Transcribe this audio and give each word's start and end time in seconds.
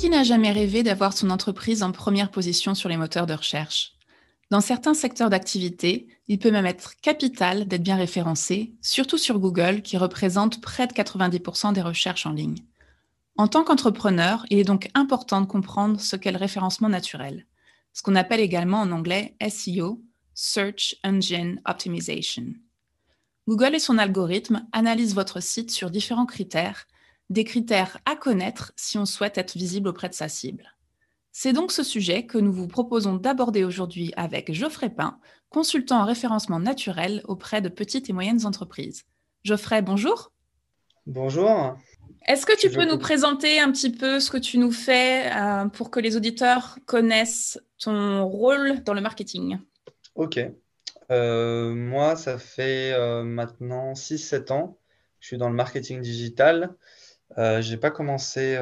Qui 0.00 0.08
n'a 0.08 0.24
jamais 0.24 0.50
rêvé 0.50 0.82
d'avoir 0.82 1.12
son 1.12 1.28
entreprise 1.28 1.82
en 1.82 1.92
première 1.92 2.30
position 2.30 2.74
sur 2.74 2.88
les 2.88 2.96
moteurs 2.96 3.26
de 3.26 3.34
recherche 3.34 3.92
Dans 4.50 4.62
certains 4.62 4.94
secteurs 4.94 5.28
d'activité, 5.28 6.08
il 6.26 6.38
peut 6.38 6.50
même 6.50 6.64
être 6.64 6.98
capital 7.02 7.68
d'être 7.68 7.82
bien 7.82 7.96
référencé, 7.96 8.72
surtout 8.80 9.18
sur 9.18 9.38
Google 9.38 9.82
qui 9.82 9.98
représente 9.98 10.62
près 10.62 10.86
de 10.86 10.94
90% 10.94 11.74
des 11.74 11.82
recherches 11.82 12.24
en 12.24 12.32
ligne. 12.32 12.64
En 13.36 13.46
tant 13.46 13.62
qu'entrepreneur, 13.62 14.46
il 14.48 14.58
est 14.58 14.64
donc 14.64 14.88
important 14.94 15.42
de 15.42 15.46
comprendre 15.46 16.00
ce 16.00 16.16
qu'est 16.16 16.32
le 16.32 16.38
référencement 16.38 16.88
naturel, 16.88 17.44
ce 17.92 18.00
qu'on 18.00 18.16
appelle 18.16 18.40
également 18.40 18.80
en 18.80 18.92
anglais 18.92 19.36
SEO, 19.50 20.02
Search 20.32 20.96
Engine 21.04 21.60
Optimization. 21.66 22.54
Google 23.46 23.74
et 23.74 23.78
son 23.80 23.98
algorithme 23.98 24.66
analysent 24.72 25.14
votre 25.14 25.42
site 25.42 25.70
sur 25.70 25.90
différents 25.90 26.24
critères, 26.24 26.86
des 27.30 27.44
critères 27.44 27.98
à 28.04 28.16
connaître 28.16 28.72
si 28.76 28.98
on 28.98 29.06
souhaite 29.06 29.38
être 29.38 29.56
visible 29.56 29.88
auprès 29.88 30.08
de 30.08 30.14
sa 30.14 30.28
cible. 30.28 30.76
C'est 31.32 31.52
donc 31.52 31.70
ce 31.70 31.84
sujet 31.84 32.26
que 32.26 32.38
nous 32.38 32.52
vous 32.52 32.66
proposons 32.66 33.14
d'aborder 33.14 33.64
aujourd'hui 33.64 34.12
avec 34.16 34.52
Geoffrey 34.52 34.90
Pain, 34.90 35.18
consultant 35.48 36.00
en 36.00 36.04
référencement 36.04 36.58
naturel 36.58 37.22
auprès 37.24 37.62
de 37.62 37.68
petites 37.68 38.10
et 38.10 38.12
moyennes 38.12 38.46
entreprises. 38.46 39.04
Geoffrey, 39.44 39.80
bonjour. 39.80 40.32
Bonjour. 41.06 41.76
Est-ce 42.26 42.44
que 42.44 42.56
tu 42.58 42.68
peux 42.68 42.84
nous 42.84 42.98
présenter 42.98 43.60
un 43.60 43.72
petit 43.72 43.90
peu 43.90 44.20
ce 44.20 44.30
que 44.30 44.36
tu 44.36 44.58
nous 44.58 44.72
fais 44.72 45.32
euh, 45.34 45.66
pour 45.66 45.90
que 45.90 46.00
les 46.00 46.16
auditeurs 46.16 46.78
connaissent 46.84 47.58
ton 47.78 48.26
rôle 48.26 48.82
dans 48.84 48.92
le 48.92 49.00
marketing? 49.00 49.58
Ok. 50.14 50.38
Euh, 51.10 51.74
moi, 51.74 52.16
ça 52.16 52.38
fait 52.38 52.92
euh, 52.92 53.22
maintenant 53.22 53.94
6-7 53.94 54.52
ans. 54.52 54.78
Je 55.20 55.28
suis 55.28 55.38
dans 55.38 55.48
le 55.48 55.54
marketing 55.54 56.00
digital. 56.00 56.74
Je 57.36 57.70
n'ai 57.70 57.76
pas 57.76 57.90
commencé 57.90 58.58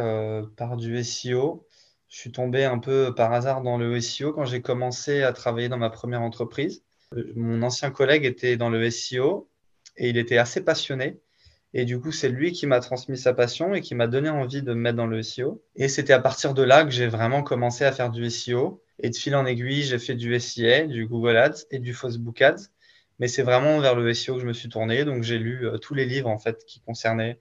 par 0.57 0.77
du 0.77 1.03
SEO. 1.03 1.67
Je 2.09 2.19
suis 2.19 2.33
tombé 2.33 2.65
un 2.65 2.79
peu 2.79 3.15
par 3.15 3.33
hasard 3.33 3.62
dans 3.62 3.77
le 3.77 4.01
SEO 4.01 4.33
quand 4.33 4.47
j'ai 4.47 4.62
commencé 4.62 5.23
à 5.23 5.33
travailler 5.33 5.69
dans 5.69 5.77
ma 5.77 5.91
première 5.91 6.23
entreprise. 6.23 6.83
Mon 7.37 7.62
ancien 7.62 7.91
collègue 7.91 8.25
était 8.25 8.57
dans 8.57 8.70
le 8.70 8.91
SEO 8.91 9.51
et 9.97 10.09
il 10.09 10.17
était 10.17 10.39
assez 10.39 10.62
passionné. 10.65 11.20
Et 11.75 11.84
du 11.84 12.01
coup, 12.01 12.12
c'est 12.12 12.31
lui 12.31 12.53
qui 12.53 12.67
m'a 12.67 12.81
transmis 12.81 13.19
sa 13.19 13.34
passion 13.34 13.75
et 13.75 13.83
qui 13.83 13.95
m'a 13.95 14.07
donné 14.07 14.31
envie 14.31 14.62
de 14.62 14.73
me 14.73 14.81
mettre 14.81 14.97
dans 14.97 15.07
le 15.07 15.23
SEO. 15.23 15.62
Et 15.77 15.89
c'était 15.89 16.14
à 16.14 16.19
partir 16.19 16.55
de 16.55 16.62
là 16.62 16.85
que 16.85 16.91
j'ai 16.91 17.09
vraiment 17.09 17.42
commencé 17.42 17.85
à 17.85 17.92
faire 17.92 18.11
du 18.11 18.31
SEO. 18.31 18.83
Et 19.01 19.11
de 19.11 19.17
fil 19.17 19.37
en 19.37 19.45
aiguille, 19.45 19.83
j'ai 19.83 19.98
fait 19.98 20.14
du 20.14 20.39
SIA, 20.41 20.87
du 20.87 21.07
Google 21.07 21.37
Ads 21.37 21.67
et 21.70 21.79
du 21.79 21.92
Facebook 21.92 22.41
Ads. 22.41 22.69
Mais 23.19 23.29
c'est 23.29 23.42
vraiment 23.42 23.81
vers 23.81 23.95
le 23.95 24.14
SEO 24.14 24.37
que 24.37 24.41
je 24.41 24.47
me 24.47 24.55
suis 24.55 24.69
tourné. 24.69 25.05
Donc, 25.05 25.23
j'ai 25.23 25.39
lu 25.39 25.67
euh, 25.67 25.77
tous 25.77 25.95
les 25.95 26.07
livres 26.07 26.29
en 26.31 26.39
fait 26.39 26.64
qui 26.64 26.81
concernaient 26.81 27.39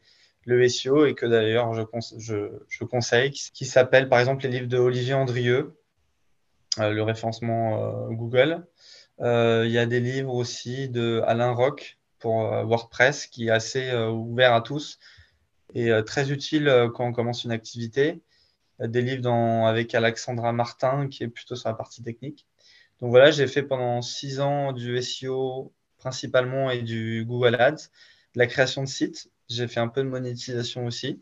le 0.47 0.67
SEO 0.67 1.05
et 1.05 1.13
que 1.13 1.25
d'ailleurs 1.25 1.73
je, 1.73 2.83
conseille, 2.83 3.31
qui, 3.31 3.65
s'appellent 3.65 4.09
par 4.09 4.19
exemple 4.19 4.43
les 4.43 4.49
livres 4.49 4.67
de 4.67 4.77
Olivier 4.77 5.13
Andrieux, 5.13 5.77
euh, 6.79 6.91
le 6.91 7.03
référencement 7.03 8.07
euh, 8.07 8.09
Google. 8.09 8.65
Il 9.19 9.69
y 9.69 9.77
a 9.77 9.85
des 9.85 9.99
livres 9.99 10.33
aussi 10.33 10.89
de 10.89 11.21
Alain 11.25 11.51
Roch, 11.51 11.97
pour 12.19 12.53
euh, 12.53 12.63
WordPress 12.63 13.27
qui 13.27 13.47
est 13.47 13.51
assez 13.51 13.89
euh, 13.89 14.09
ouvert 14.09 14.53
à 14.53 14.61
tous 14.61 14.99
et 15.73 15.91
euh, 15.91 16.01
très 16.01 16.31
utile 16.31 16.89
quand 16.95 17.05
on 17.07 17.13
commence 17.13 17.43
une 17.43 17.51
activité. 17.51 18.21
Des 18.79 19.01
livres 19.01 19.31
avec 19.65 19.95
Alexandra 19.95 20.53
Martin 20.53 21.07
qui 21.07 21.23
est 21.23 21.27
plutôt 21.27 21.55
sur 21.55 21.67
la 21.67 21.73
partie 21.73 22.03
technique. 22.03 22.45
Donc 23.01 23.09
voilà, 23.09 23.31
j'ai 23.31 23.47
fait 23.47 23.63
pendant 23.63 24.03
six 24.03 24.39
ans 24.39 24.71
du 24.71 25.01
SEO 25.01 25.73
principalement 25.97 26.69
et 26.69 26.83
du 26.83 27.25
Google 27.27 27.55
Ads, 27.55 27.89
de 28.35 28.39
la 28.39 28.45
création 28.45 28.83
de 28.83 28.87
sites. 28.87 29.31
J'ai 29.49 29.67
fait 29.67 29.79
un 29.79 29.87
peu 29.87 30.03
de 30.03 30.09
monétisation 30.09 30.85
aussi. 30.85 31.21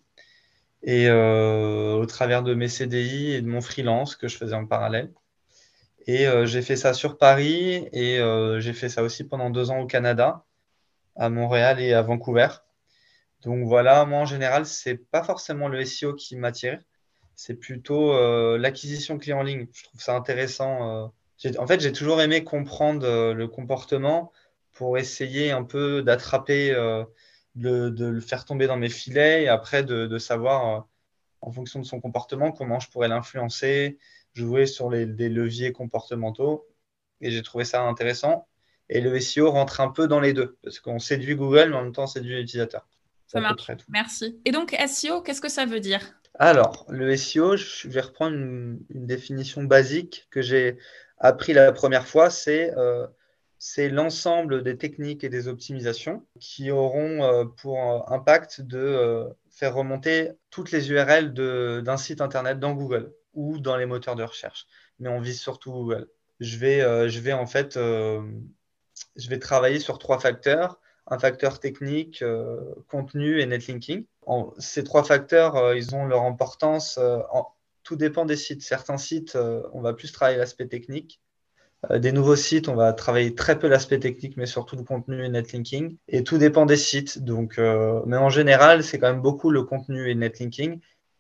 Et 0.83 1.09
au 1.09 2.05
travers 2.05 2.43
de 2.43 2.53
mes 2.53 2.67
CDI 2.67 3.33
et 3.33 3.41
de 3.41 3.47
mon 3.47 3.61
freelance 3.61 4.15
que 4.15 4.27
je 4.27 4.37
faisais 4.37 4.55
en 4.55 4.67
parallèle. 4.67 5.11
Et 6.05 6.27
j'ai 6.45 6.61
fait 6.61 6.75
ça 6.75 6.93
sur 6.93 7.17
Paris 7.17 7.89
et 7.91 8.19
j'ai 8.59 8.73
fait 8.73 8.89
ça 8.89 9.01
aussi 9.01 9.23
pendant 9.23 9.50
deux 9.50 9.72
ans 9.72 9.79
au 9.79 9.88
Canada 9.88 10.45
à 11.16 11.29
Montréal 11.29 11.79
et 11.81 11.94
à 11.94 12.01
Vancouver. 12.03 12.50
Donc 13.41 13.66
voilà, 13.66 14.05
moi 14.05 14.19
en 14.19 14.25
général, 14.25 14.66
c'est 14.66 14.95
pas 14.95 15.23
forcément 15.23 15.67
le 15.67 15.83
SEO 15.85 16.13
qui 16.13 16.35
m'attire, 16.35 16.79
c'est 17.35 17.55
plutôt 17.55 18.13
euh, 18.13 18.57
l'acquisition 18.57 19.17
client 19.17 19.39
en 19.39 19.44
ligne. 19.44 19.67
Je 19.73 19.83
trouve 19.83 20.01
ça 20.01 20.16
intéressant. 20.16 21.13
Euh. 21.45 21.51
En 21.59 21.67
fait, 21.67 21.79
j'ai 21.81 21.91
toujours 21.91 22.21
aimé 22.21 22.44
comprendre 22.44 23.05
euh, 23.05 23.33
le 23.33 23.47
comportement 23.47 24.31
pour 24.73 24.97
essayer 24.97 25.51
un 25.51 25.63
peu 25.63 26.01
d'attraper, 26.01 26.75
de, 27.55 27.93
le 27.97 28.21
faire 28.21 28.45
tomber 28.45 28.67
dans 28.67 28.77
mes 28.77 28.89
filets 28.89 29.43
et 29.43 29.47
après 29.47 29.83
de, 29.83 30.17
savoir, 30.17 30.88
en 31.41 31.51
fonction 31.51 31.79
de 31.79 31.85
son 31.85 31.99
comportement, 31.99 32.51
comment 32.51 32.79
je 32.79 32.89
pourrais 32.89 33.07
l'influencer, 33.07 33.97
jouer 34.33 34.66
sur 34.66 34.89
les, 34.89 35.05
des 35.05 35.29
leviers 35.29 35.71
comportementaux. 35.71 36.67
Et 37.21 37.31
j'ai 37.31 37.41
trouvé 37.41 37.65
ça 37.65 37.81
intéressant. 37.81 38.47
Et 38.89 39.01
le 39.01 39.19
SEO 39.19 39.49
rentre 39.51 39.81
un 39.81 39.89
peu 39.89 40.07
dans 40.07 40.19
les 40.19 40.33
deux, 40.33 40.57
parce 40.63 40.79
qu'on 40.79 40.99
séduit 40.99 41.35
Google, 41.35 41.69
mais 41.69 41.75
en 41.75 41.83
même 41.83 41.91
temps, 41.91 42.03
on 42.03 42.07
séduit 42.07 42.35
l'utilisateur. 42.35 42.88
Ça 43.27 43.39
marche. 43.39 43.71
Merci. 43.89 44.39
Et 44.45 44.51
donc, 44.51 44.75
SEO, 44.88 45.21
qu'est-ce 45.21 45.41
que 45.41 45.49
ça 45.49 45.65
veut 45.65 45.79
dire? 45.79 46.01
Alors, 46.38 46.85
le 46.89 47.15
SEO, 47.15 47.57
je 47.57 47.88
vais 47.88 48.01
reprendre 48.01 48.35
une, 48.35 48.79
définition 48.89 49.63
basique 49.63 50.27
que 50.29 50.41
j'ai 50.41 50.77
appris 51.17 51.53
la 51.53 51.71
première 51.71 52.07
fois, 52.07 52.29
euh, 52.47 53.07
c'est 53.57 53.89
l'ensemble 53.89 54.63
des 54.63 54.77
techniques 54.77 55.23
et 55.23 55.29
des 55.29 55.47
optimisations 55.47 56.25
qui 56.39 56.71
auront 56.71 57.23
euh, 57.23 57.45
pour 57.45 57.79
euh, 57.79 57.99
impact 58.07 58.61
de 58.61 59.27
faire 59.49 59.75
remonter 59.75 60.31
toutes 60.49 60.71
les 60.71 60.91
URL 60.91 61.33
d'un 61.33 61.97
site 61.97 62.21
Internet 62.21 62.59
dans 62.59 62.73
Google 62.73 63.13
ou 63.33 63.59
dans 63.59 63.77
les 63.77 63.85
moteurs 63.85 64.15
de 64.15 64.23
recherche. 64.23 64.67
Mais 64.99 65.09
on 65.09 65.19
vise 65.19 65.39
surtout 65.39 65.71
Google. 65.71 66.09
Je 66.39 66.57
vais, 66.57 67.09
je 67.09 67.19
vais 67.19 67.33
en 67.33 67.45
fait 67.45 67.77
je 69.15 69.29
vais 69.29 69.39
travailler 69.39 69.79
sur 69.79 69.99
trois 69.99 70.19
facteurs. 70.19 70.79
Un 71.07 71.19
facteur 71.19 71.59
technique, 71.59 72.21
euh, 72.23 72.73
contenu 72.88 73.39
et 73.39 73.45
netlinking. 73.45 74.05
ces 74.57 74.83
trois 74.83 75.03
facteurs, 75.03 75.55
euh, 75.55 75.77
ils 75.77 75.95
ont 75.95 76.05
leur 76.05 76.23
importance. 76.23 76.97
Euh, 76.97 77.19
tout 77.83 77.95
dépend 77.95 78.25
des 78.25 78.35
sites. 78.35 78.63
Certains 78.63 78.97
sites, 78.97 79.38
on 79.73 79.81
va 79.81 79.94
plus 79.94 80.11
travailler 80.11 80.39
l'aspect 80.39 80.67
technique. 80.67 81.21
Des 81.90 82.12
nouveaux 82.12 82.35
sites, 82.35 82.69
on 82.69 82.75
va 82.75 82.94
travailler 82.94 83.35
très 83.35 83.59
peu 83.59 83.68
l'aspect 83.68 84.00
technique, 84.00 84.38
mais 84.38 84.46
surtout 84.46 84.75
le 84.75 84.84
contenu 84.84 85.25
et 85.25 85.29
netlinking. 85.29 85.97
Et 86.07 86.23
tout 86.23 86.38
dépend 86.38 86.66
des 86.66 86.78
sites. 86.78 87.23
Donc, 87.23 87.57
mais 87.57 88.18
en 88.18 88.29
général, 88.29 88.84
c'est 88.84 89.00
quand 89.00 89.12
même 89.12 89.22
beaucoup 89.22 89.51
le 89.51 89.63
contenu 89.63 90.09
et 90.09 90.16
netlinking 90.16 90.79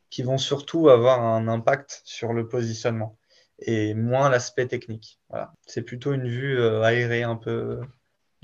qui 0.09 0.23
vont 0.23 0.37
surtout 0.37 0.89
avoir 0.89 1.21
un 1.21 1.47
impact 1.47 2.01
sur 2.05 2.33
le 2.33 2.47
positionnement 2.47 3.17
et 3.59 3.93
moins 3.93 4.29
l'aspect 4.29 4.67
technique. 4.67 5.19
Voilà. 5.29 5.53
C'est 5.65 5.81
plutôt 5.81 6.13
une 6.13 6.27
vue 6.27 6.59
euh, 6.59 6.81
aérée 6.83 7.23
un 7.23 7.35
peu 7.35 7.81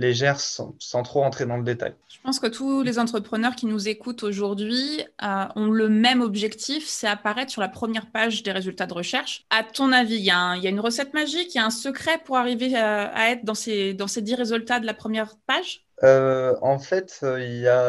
légère 0.01 0.39
sans, 0.39 0.75
trop 1.03 1.23
entrer 1.23 1.45
dans 1.45 1.57
le 1.57 1.63
détail. 1.63 1.93
Je 2.09 2.19
pense 2.23 2.39
que 2.39 2.47
tous 2.47 2.81
les 2.81 2.99
entrepreneurs 2.99 3.55
qui 3.55 3.65
nous 3.65 3.87
écoutent 3.87 4.23
aujourd'hui 4.23 5.01
euh, 5.23 5.45
ont 5.55 5.71
le 5.71 5.87
même 5.87 6.21
objectif, 6.21 6.87
c'est 6.87 7.07
apparaître 7.07 7.51
sur 7.51 7.61
la 7.61 7.69
première 7.69 8.11
page 8.11 8.43
des 8.43 8.51
résultats 8.51 8.87
de 8.87 8.93
recherche. 8.93 9.45
À 9.49 9.63
ton 9.63 9.91
avis, 9.91 10.15
il 10.15 10.25
y, 10.25 10.31
a 10.31 10.55
une 10.55 10.79
recette 10.79 11.13
magique, 11.13 11.55
il 11.55 11.57
y 11.57 11.61
a 11.61 11.65
un 11.65 11.69
secret 11.69 12.19
pour 12.25 12.37
arriver 12.37 12.75
à, 12.75 13.31
être 13.31 13.45
dans 13.45 13.55
ces, 13.55 13.93
dans 13.93 14.07
ces 14.07 14.21
10 14.21 14.35
résultats 14.35 14.79
de 14.79 14.85
la 14.85 14.93
première 14.93 15.37
page? 15.47 15.85
Euh, 16.03 16.55
En 16.61 16.79
fait, 16.79 17.23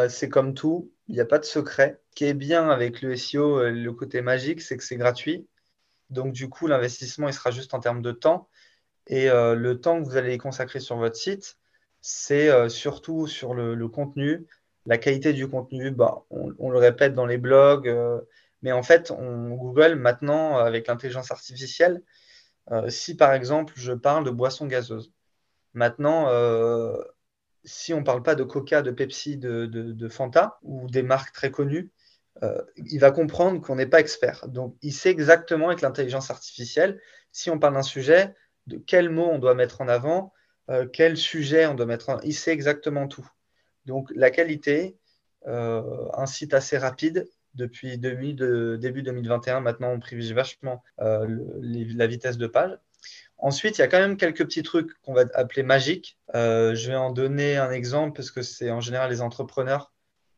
c'est 0.09 0.29
comme 0.29 0.55
tout, 0.55 0.93
il 1.09 1.15
n'y 1.15 1.21
a 1.21 1.27
pas 1.27 1.39
de 1.39 1.45
secret. 1.45 2.01
Ce 2.11 2.17
qui 2.17 2.25
est 2.25 2.35
bien 2.35 2.69
avec 2.69 3.03
le 3.03 3.17
SEO, 3.17 3.69
le 3.71 3.93
côté 3.93 4.23
magique, 4.23 4.61
c'est 4.61 4.77
que 4.77 4.85
c'est 4.85 4.97
gratuit. 4.97 5.47
Donc, 6.11 6.33
du 6.33 6.49
coup, 6.49 6.67
l'investissement, 6.67 7.29
il 7.29 7.35
sera 7.35 7.51
juste 7.51 7.75
en 7.75 7.81
termes 7.81 8.03
de 8.03 8.13
temps. 8.13 8.49
Et 9.07 9.31
euh, 9.31 9.55
le 9.55 9.81
temps 9.81 10.01
que 10.01 10.09
vous 10.09 10.17
allez 10.17 10.39
consacrer 10.39 10.81
sur 10.81 10.97
votre 10.97 11.17
site, 11.17 11.59
c'est 12.03 12.49
euh, 12.51 12.69
surtout 12.69 13.27
sur 13.27 13.55
le, 13.55 13.89
contenu, 13.89 14.47
la 14.87 14.99
qualité 14.99 15.33
du 15.33 15.49
contenu. 15.49 15.91
Bah, 15.91 16.25
on, 16.31 16.71
le 16.71 16.79
répète 16.79 17.15
dans 17.15 17.27
les 17.27 17.39
blogs, 17.39 17.89
euh, 17.89 18.21
mais 18.61 18.73
en 18.73 18.83
fait, 18.83 19.11
on, 19.11 19.55
Google, 19.55 19.95
maintenant, 19.95 20.59
avec 20.59 20.87
l'intelligence 20.89 21.31
artificielle, 21.31 22.03
si 22.89 23.17
par 23.17 23.33
exemple, 23.35 23.75
je 23.77 23.93
parle 23.93 24.25
de 24.25 24.31
boissons 24.31 24.67
gazeuses, 24.67 25.13
maintenant, 25.75 26.29
si 27.65 27.93
on 27.93 28.01
ne 28.01 28.05
parle 28.05 28.23
pas 28.23 28.37
de 28.37 28.45
Coca, 28.45 28.83
de 28.83 28.93
Pepsi, 28.93 29.37
de 29.37 30.09
Fanta 30.09 30.59
ou 30.63 30.89
des 30.89 31.03
marques 31.03 31.35
très 31.35 31.51
connues, 31.51 31.91
euh, 32.43 32.63
il 32.77 32.99
va 32.99 33.11
comprendre 33.11 33.61
qu'on 33.61 33.77
n'est 33.77 33.87
pas 33.87 34.01
expert. 34.01 34.49
Donc, 34.49 34.77
il 34.83 34.93
sait 34.93 35.11
exactement 35.11 35.69
avec 35.69 35.81
l'intelligence 35.81 36.31
artificielle, 36.31 37.01
si 37.31 37.51
on 37.51 37.59
parle 37.59 37.75
d'un 37.75 37.83
sujet, 37.83 38.35
de 38.67 38.79
quel 38.79 39.11
mot 39.11 39.29
on 39.31 39.39
doit 39.39 39.55
mettre 39.55 39.81
en 39.81 39.89
avant, 39.89 40.33
euh, 40.73 40.87
quel 40.93 41.17
sujet 41.17 41.67
on 41.67 41.75
doit 41.75 41.87
mettre 41.87 42.09
en. 42.09 42.21
Il 42.21 42.35
sait 42.35 42.53
exactement 42.53 43.07
tout. 43.07 43.29
Donc, 43.87 44.11
la 44.15 44.31
qualité, 44.31 44.97
euh, 45.47 46.09
un 46.15 46.27
site 46.27 46.55
assez 46.55 46.79
rapide, 46.79 47.29
depuis 47.55 47.99
début, 47.99 48.33
début 48.33 49.03
2021, 49.03 49.61
maintenant, 49.61 49.91
on 49.93 50.01
privilégie 50.01 50.33
vachement 50.33 50.83
la 50.99 52.07
vitesse 52.07 52.39
de 52.39 52.47
page. 52.47 52.79
Ensuite, 53.37 53.77
il 53.77 53.83
y 53.83 53.85
a 53.85 53.89
quand 53.89 53.99
même 53.99 54.17
quelques 54.17 54.45
petits 54.45 54.63
trucs 54.63 54.99
qu'on 55.03 55.13
va 55.13 55.25
appeler 55.35 55.63
magiques. 55.63 56.19
je 56.33 56.89
vais 56.89 56.97
en 56.97 57.11
donner 57.11 57.59
un 57.59 57.71
exemple 57.71 58.17
parce 58.17 58.31
que 58.31 58.41
c'est 58.41 58.71
en 58.71 58.81
général 58.81 59.11
les 59.11 59.21
entrepreneurs 59.21 59.93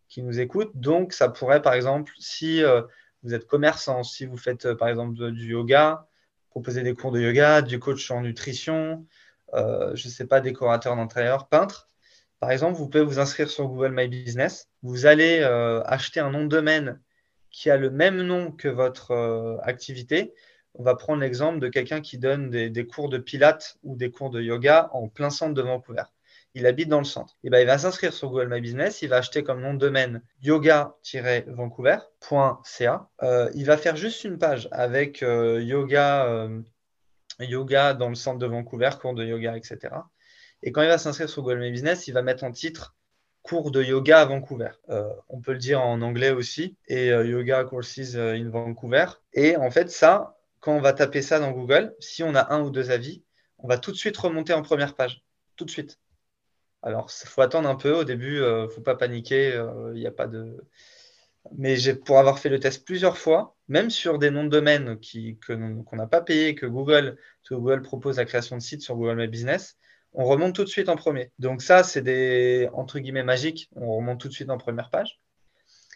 qui 0.08 0.22
nous 0.22 0.38
écoutent. 0.38 0.70
Donc, 0.74 1.12
ça 1.12 1.28
pourrait, 1.28 1.60
par 1.60 1.74
exemple, 1.74 2.12
si 2.18 2.62
euh, 2.62 2.82
vous 3.22 3.34
êtes 3.34 3.46
commerçant, 3.46 4.02
si 4.02 4.26
vous 4.26 4.36
faites 4.36 4.72
par 4.74 4.88
exemple 4.88 5.32
du 5.32 5.50
yoga, 5.50 6.06
proposez 6.50 6.82
des 6.82 6.94
cours 6.94 7.10
de 7.10 7.20
yoga, 7.20 7.62
du 7.62 7.80
coach 7.80 8.10
en 8.10 8.20
nutrition, 8.20 9.04
je 9.52 10.08
ne 10.08 10.12
sais 10.12 10.26
pas, 10.26 10.40
décorateur 10.40 10.96
d'intérieur, 10.96 11.48
peintre, 11.48 11.88
par 12.44 12.52
exemple, 12.52 12.76
vous 12.76 12.90
pouvez 12.90 13.02
vous 13.02 13.20
inscrire 13.20 13.48
sur 13.48 13.66
Google 13.68 13.92
My 13.92 14.06
Business. 14.06 14.68
Vous 14.82 15.06
allez 15.06 15.38
euh, 15.40 15.82
acheter 15.84 16.20
un 16.20 16.30
nom 16.30 16.42
de 16.42 16.48
domaine 16.48 17.00
qui 17.50 17.70
a 17.70 17.78
le 17.78 17.88
même 17.88 18.20
nom 18.20 18.52
que 18.52 18.68
votre 18.68 19.12
euh, 19.12 19.56
activité. 19.62 20.34
On 20.74 20.82
va 20.82 20.94
prendre 20.94 21.22
l'exemple 21.22 21.58
de 21.58 21.68
quelqu'un 21.68 22.02
qui 22.02 22.18
donne 22.18 22.50
des, 22.50 22.86
cours 22.86 23.08
de 23.08 23.16
pilates 23.16 23.78
ou 23.82 23.96
des 23.96 24.10
cours 24.10 24.28
de 24.28 24.42
yoga 24.42 24.90
en 24.92 25.08
plein 25.08 25.30
centre 25.30 25.54
de 25.54 25.62
Vancouver. 25.62 26.02
Il 26.52 26.66
habite 26.66 26.90
dans 26.90 26.98
le 26.98 27.04
centre. 27.04 27.38
Et 27.44 27.48
ben, 27.48 27.60
il 27.60 27.66
va 27.66 27.78
s'inscrire 27.78 28.12
sur 28.12 28.28
Google 28.28 28.50
My 28.50 28.60
Business. 28.60 29.00
Il 29.00 29.08
va 29.08 29.16
acheter 29.16 29.42
comme 29.42 29.62
nom 29.62 29.72
de 29.72 29.78
domaine 29.78 30.20
yoga-vancouver.ca. 30.42 33.08
Euh, 33.22 33.50
il 33.54 33.64
va 33.64 33.78
faire 33.78 33.96
juste 33.96 34.24
une 34.24 34.36
page 34.36 34.68
avec 34.70 35.22
yoga, 35.22 36.46
yoga 37.40 37.94
dans 37.94 38.08
le 38.08 38.14
centre 38.14 38.38
de 38.38 38.46
Vancouver, 38.46 38.90
cours 39.00 39.14
de 39.14 39.24
yoga, 39.24 39.56
etc. 39.56 39.94
Et 40.62 40.72
quand 40.72 40.82
il 40.82 40.88
va 40.88 40.98
s'inscrire 40.98 41.28
sur 41.28 41.42
Google 41.42 41.60
My 41.60 41.70
Business, 41.70 42.08
il 42.08 42.14
va 42.14 42.22
mettre 42.22 42.44
en 42.44 42.52
titre 42.52 42.94
cours 43.42 43.70
de 43.70 43.82
yoga 43.82 44.22
à 44.22 44.24
Vancouver. 44.24 44.70
Euh, 44.88 45.12
on 45.28 45.40
peut 45.40 45.52
le 45.52 45.58
dire 45.58 45.80
en 45.82 46.00
anglais 46.00 46.30
aussi, 46.30 46.76
et 46.88 47.12
euh, 47.12 47.26
yoga 47.26 47.64
courses 47.64 48.14
euh, 48.14 48.34
in 48.34 48.48
Vancouver. 48.48 49.06
Et 49.34 49.56
en 49.56 49.70
fait, 49.70 49.90
ça, 49.90 50.38
quand 50.60 50.74
on 50.74 50.80
va 50.80 50.94
taper 50.94 51.20
ça 51.20 51.38
dans 51.38 51.52
Google, 51.52 51.94
si 52.00 52.22
on 52.22 52.34
a 52.34 52.52
un 52.52 52.62
ou 52.62 52.70
deux 52.70 52.90
avis, 52.90 53.22
on 53.58 53.68
va 53.68 53.78
tout 53.78 53.92
de 53.92 53.96
suite 53.96 54.16
remonter 54.16 54.54
en 54.54 54.62
première 54.62 54.94
page. 54.94 55.22
Tout 55.56 55.66
de 55.66 55.70
suite. 55.70 55.98
Alors, 56.82 57.10
il 57.22 57.28
faut 57.28 57.42
attendre 57.42 57.68
un 57.68 57.76
peu. 57.76 57.92
Au 57.94 58.04
début, 58.04 58.36
il 58.36 58.62
ne 58.62 58.68
faut 58.68 58.80
pas 58.80 58.94
paniquer. 58.94 59.54
Il 59.94 60.00
n'y 60.00 60.06
a 60.06 60.10
pas 60.10 60.26
de. 60.26 60.56
Mais 61.52 61.76
pour 62.04 62.18
avoir 62.18 62.38
fait 62.38 62.48
le 62.48 62.58
test 62.58 62.84
plusieurs 62.84 63.18
fois, 63.18 63.56
même 63.68 63.90
sur 63.90 64.18
des 64.18 64.30
noms 64.30 64.44
de 64.44 64.48
domaine 64.48 64.98
qu'on 65.46 65.96
n'a 65.96 66.06
pas 66.06 66.20
payé, 66.20 66.54
que 66.54 66.66
Google, 66.66 67.18
Google 67.50 67.82
propose 67.82 68.16
la 68.16 68.24
création 68.24 68.56
de 68.56 68.62
sites 68.62 68.82
sur 68.82 68.96
Google 68.96 69.16
My 69.16 69.28
Business, 69.28 69.76
on 70.14 70.24
remonte 70.24 70.54
tout 70.54 70.64
de 70.64 70.68
suite 70.68 70.88
en 70.88 70.96
premier. 70.96 71.32
Donc 71.38 71.60
ça, 71.60 71.82
c'est 71.82 72.00
des, 72.00 72.68
entre 72.72 72.98
guillemets, 73.00 73.24
magiques. 73.24 73.68
On 73.74 73.96
remonte 73.96 74.20
tout 74.20 74.28
de 74.28 74.32
suite 74.32 74.50
en 74.50 74.58
première 74.58 74.90
page. 74.90 75.20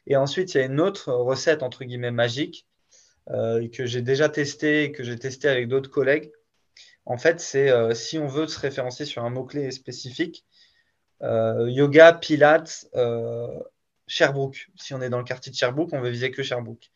Et 0.06 0.16
ensuite, 0.16 0.54
il 0.54 0.58
y 0.58 0.60
a 0.60 0.64
une 0.64 0.80
autre 0.80 1.12
recette, 1.12 1.62
entre 1.62 1.84
guillemets, 1.84 2.10
magique, 2.10 2.66
euh, 3.30 3.68
que 3.68 3.86
j'ai 3.86 4.02
déjà 4.02 4.28
testé, 4.28 4.90
que 4.90 5.04
j'ai 5.04 5.16
testé 5.16 5.48
avec 5.48 5.68
d'autres 5.68 5.90
collègues. 5.90 6.32
En 7.04 7.16
fait, 7.16 7.40
c'est 7.40 7.70
euh, 7.70 7.94
si 7.94 8.18
on 8.18 8.26
veut 8.26 8.48
se 8.48 8.58
référencer 8.58 9.04
sur 9.04 9.24
un 9.24 9.30
mot-clé 9.30 9.70
spécifique, 9.70 10.44
euh, 11.22 11.70
yoga, 11.70 12.12
pilates, 12.12 12.86
Sherbrooke. 14.08 14.68
Si 14.76 14.94
on 14.94 15.00
est 15.00 15.10
dans 15.10 15.18
le 15.18 15.24
quartier 15.24 15.52
de 15.52 15.56
Sherbrooke, 15.56 15.92
on 15.92 16.00
veut 16.00 16.10
viser 16.10 16.30
que 16.30 16.42
Sherbrooke. 16.42 16.90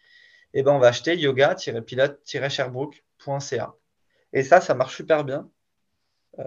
Et 0.54 0.60
eh 0.60 0.62
ben, 0.62 0.72
on 0.72 0.78
va 0.78 0.88
acheter 0.88 1.16
yoga-pilates-sherbrooke.ca. 1.16 3.74
Et 4.34 4.42
ça, 4.42 4.60
ça 4.60 4.74
marche 4.74 4.96
super 4.96 5.24
bien. 5.24 5.50
Euh, 6.38 6.44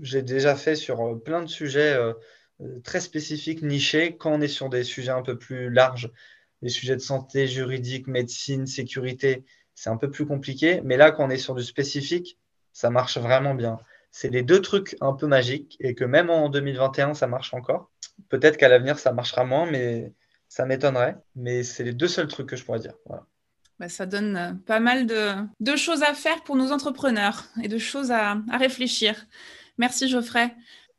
j'ai 0.00 0.22
déjà 0.22 0.56
fait 0.56 0.76
sur 0.76 1.00
euh, 1.00 1.16
plein 1.16 1.42
de 1.42 1.48
sujets 1.48 1.94
euh, 1.94 2.12
très 2.84 3.00
spécifiques, 3.00 3.62
nichés. 3.62 4.16
Quand 4.16 4.32
on 4.32 4.40
est 4.40 4.48
sur 4.48 4.68
des 4.68 4.84
sujets 4.84 5.10
un 5.10 5.22
peu 5.22 5.38
plus 5.38 5.70
larges, 5.70 6.10
des 6.62 6.68
sujets 6.68 6.96
de 6.96 7.00
santé, 7.00 7.46
juridique, 7.46 8.06
médecine, 8.06 8.66
sécurité, 8.66 9.44
c'est 9.74 9.90
un 9.90 9.96
peu 9.96 10.10
plus 10.10 10.26
compliqué. 10.26 10.80
Mais 10.84 10.96
là, 10.96 11.10
quand 11.10 11.26
on 11.26 11.30
est 11.30 11.38
sur 11.38 11.54
du 11.54 11.64
spécifique, 11.64 12.38
ça 12.72 12.90
marche 12.90 13.18
vraiment 13.18 13.54
bien. 13.54 13.78
C'est 14.18 14.30
les 14.30 14.42
deux 14.42 14.62
trucs 14.62 14.96
un 15.02 15.12
peu 15.12 15.26
magiques 15.26 15.76
et 15.78 15.94
que 15.94 16.02
même 16.02 16.30
en 16.30 16.48
2021, 16.48 17.12
ça 17.12 17.26
marche 17.26 17.52
encore. 17.52 17.90
Peut-être 18.30 18.56
qu'à 18.56 18.70
l'avenir, 18.70 18.98
ça 18.98 19.12
marchera 19.12 19.44
moins, 19.44 19.70
mais 19.70 20.14
ça 20.48 20.64
m'étonnerait. 20.64 21.18
Mais 21.34 21.62
c'est 21.62 21.84
les 21.84 21.92
deux 21.92 22.08
seuls 22.08 22.26
trucs 22.26 22.46
que 22.48 22.56
je 22.56 22.64
pourrais 22.64 22.78
dire. 22.78 22.94
Bah, 23.78 23.90
ça 23.90 24.06
donne 24.06 24.36
euh, 24.38 24.52
pas 24.64 24.80
mal 24.80 25.06
de, 25.06 25.76
choses 25.76 26.02
à 26.02 26.14
faire 26.14 26.42
pour 26.44 26.56
nos 26.56 26.72
entrepreneurs 26.72 27.44
et 27.62 27.68
de 27.68 27.76
choses 27.76 28.10
à, 28.10 28.38
réfléchir. 28.50 29.26
Merci 29.76 30.08
Geoffrey. 30.08 30.50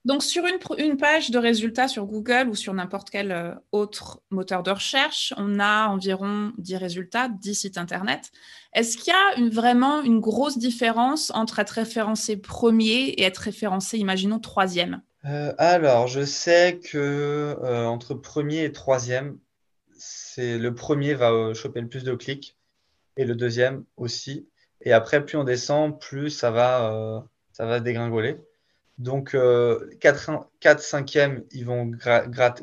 Donc 0.08 0.24
sur 0.24 0.46
une, 0.78 0.96
page 0.98 1.32
de 1.32 1.38
résultats 1.38 1.90
sur 1.90 2.06
Google 2.06 2.48
ou 2.50 2.56
sur 2.56 2.74
n'importe 2.74 3.10
quel 3.10 3.32
euh, 3.34 3.54
autre 3.74 4.22
moteur 4.30 4.64
de 4.64 4.72
recherche, 4.72 5.34
on 5.36 5.60
a 5.60 5.88
environ 5.88 6.54
10 6.58 6.78
résultats, 6.78 7.28
10 7.28 7.54
sites 7.54 7.78
Internet. 7.78 8.32
Est-ce 8.74 8.98
qu'il 8.98 9.12
y 9.12 9.44
a 9.46 9.50
vraiment 9.50 10.02
une 10.02 10.22
grosse 10.22 10.58
différence 10.58 11.30
entre 11.32 11.60
être 11.60 11.72
référencé 11.72 12.38
premier 12.38 13.10
et 13.10 13.24
être 13.24 13.40
référencé, 13.40 13.98
imaginons, 13.98 14.40
troisième? 14.40 15.02
Euh, 15.26 15.54
Alors, 15.58 16.08
je 16.08 16.24
sais 16.24 16.80
que 16.82 17.58
entre 17.86 18.14
premier 18.14 18.64
et 18.64 18.72
troisième, 18.72 19.38
c'est 19.98 20.58
le 20.58 20.74
premier 20.74 21.16
va 21.16 21.54
choper 21.54 21.82
le 21.82 21.90
plus 21.90 22.06
de 22.06 22.16
clics 22.16 22.56
et 23.18 23.26
le 23.26 23.36
deuxième 23.36 23.84
aussi. 23.98 24.48
Et 24.82 24.94
après, 24.94 25.26
plus 25.26 25.38
on 25.38 25.44
descend, 25.44 26.00
plus 26.00 26.30
ça 26.30 26.52
va, 26.52 26.94
euh, 26.94 27.20
ça 27.52 27.66
va 27.66 27.82
dégringoler. 27.82 28.38
Donc, 28.98 29.38
4, 30.00 30.50
4 30.60 30.82
5e, 30.82 31.44
ils 31.52 31.66
vont. 31.66 31.92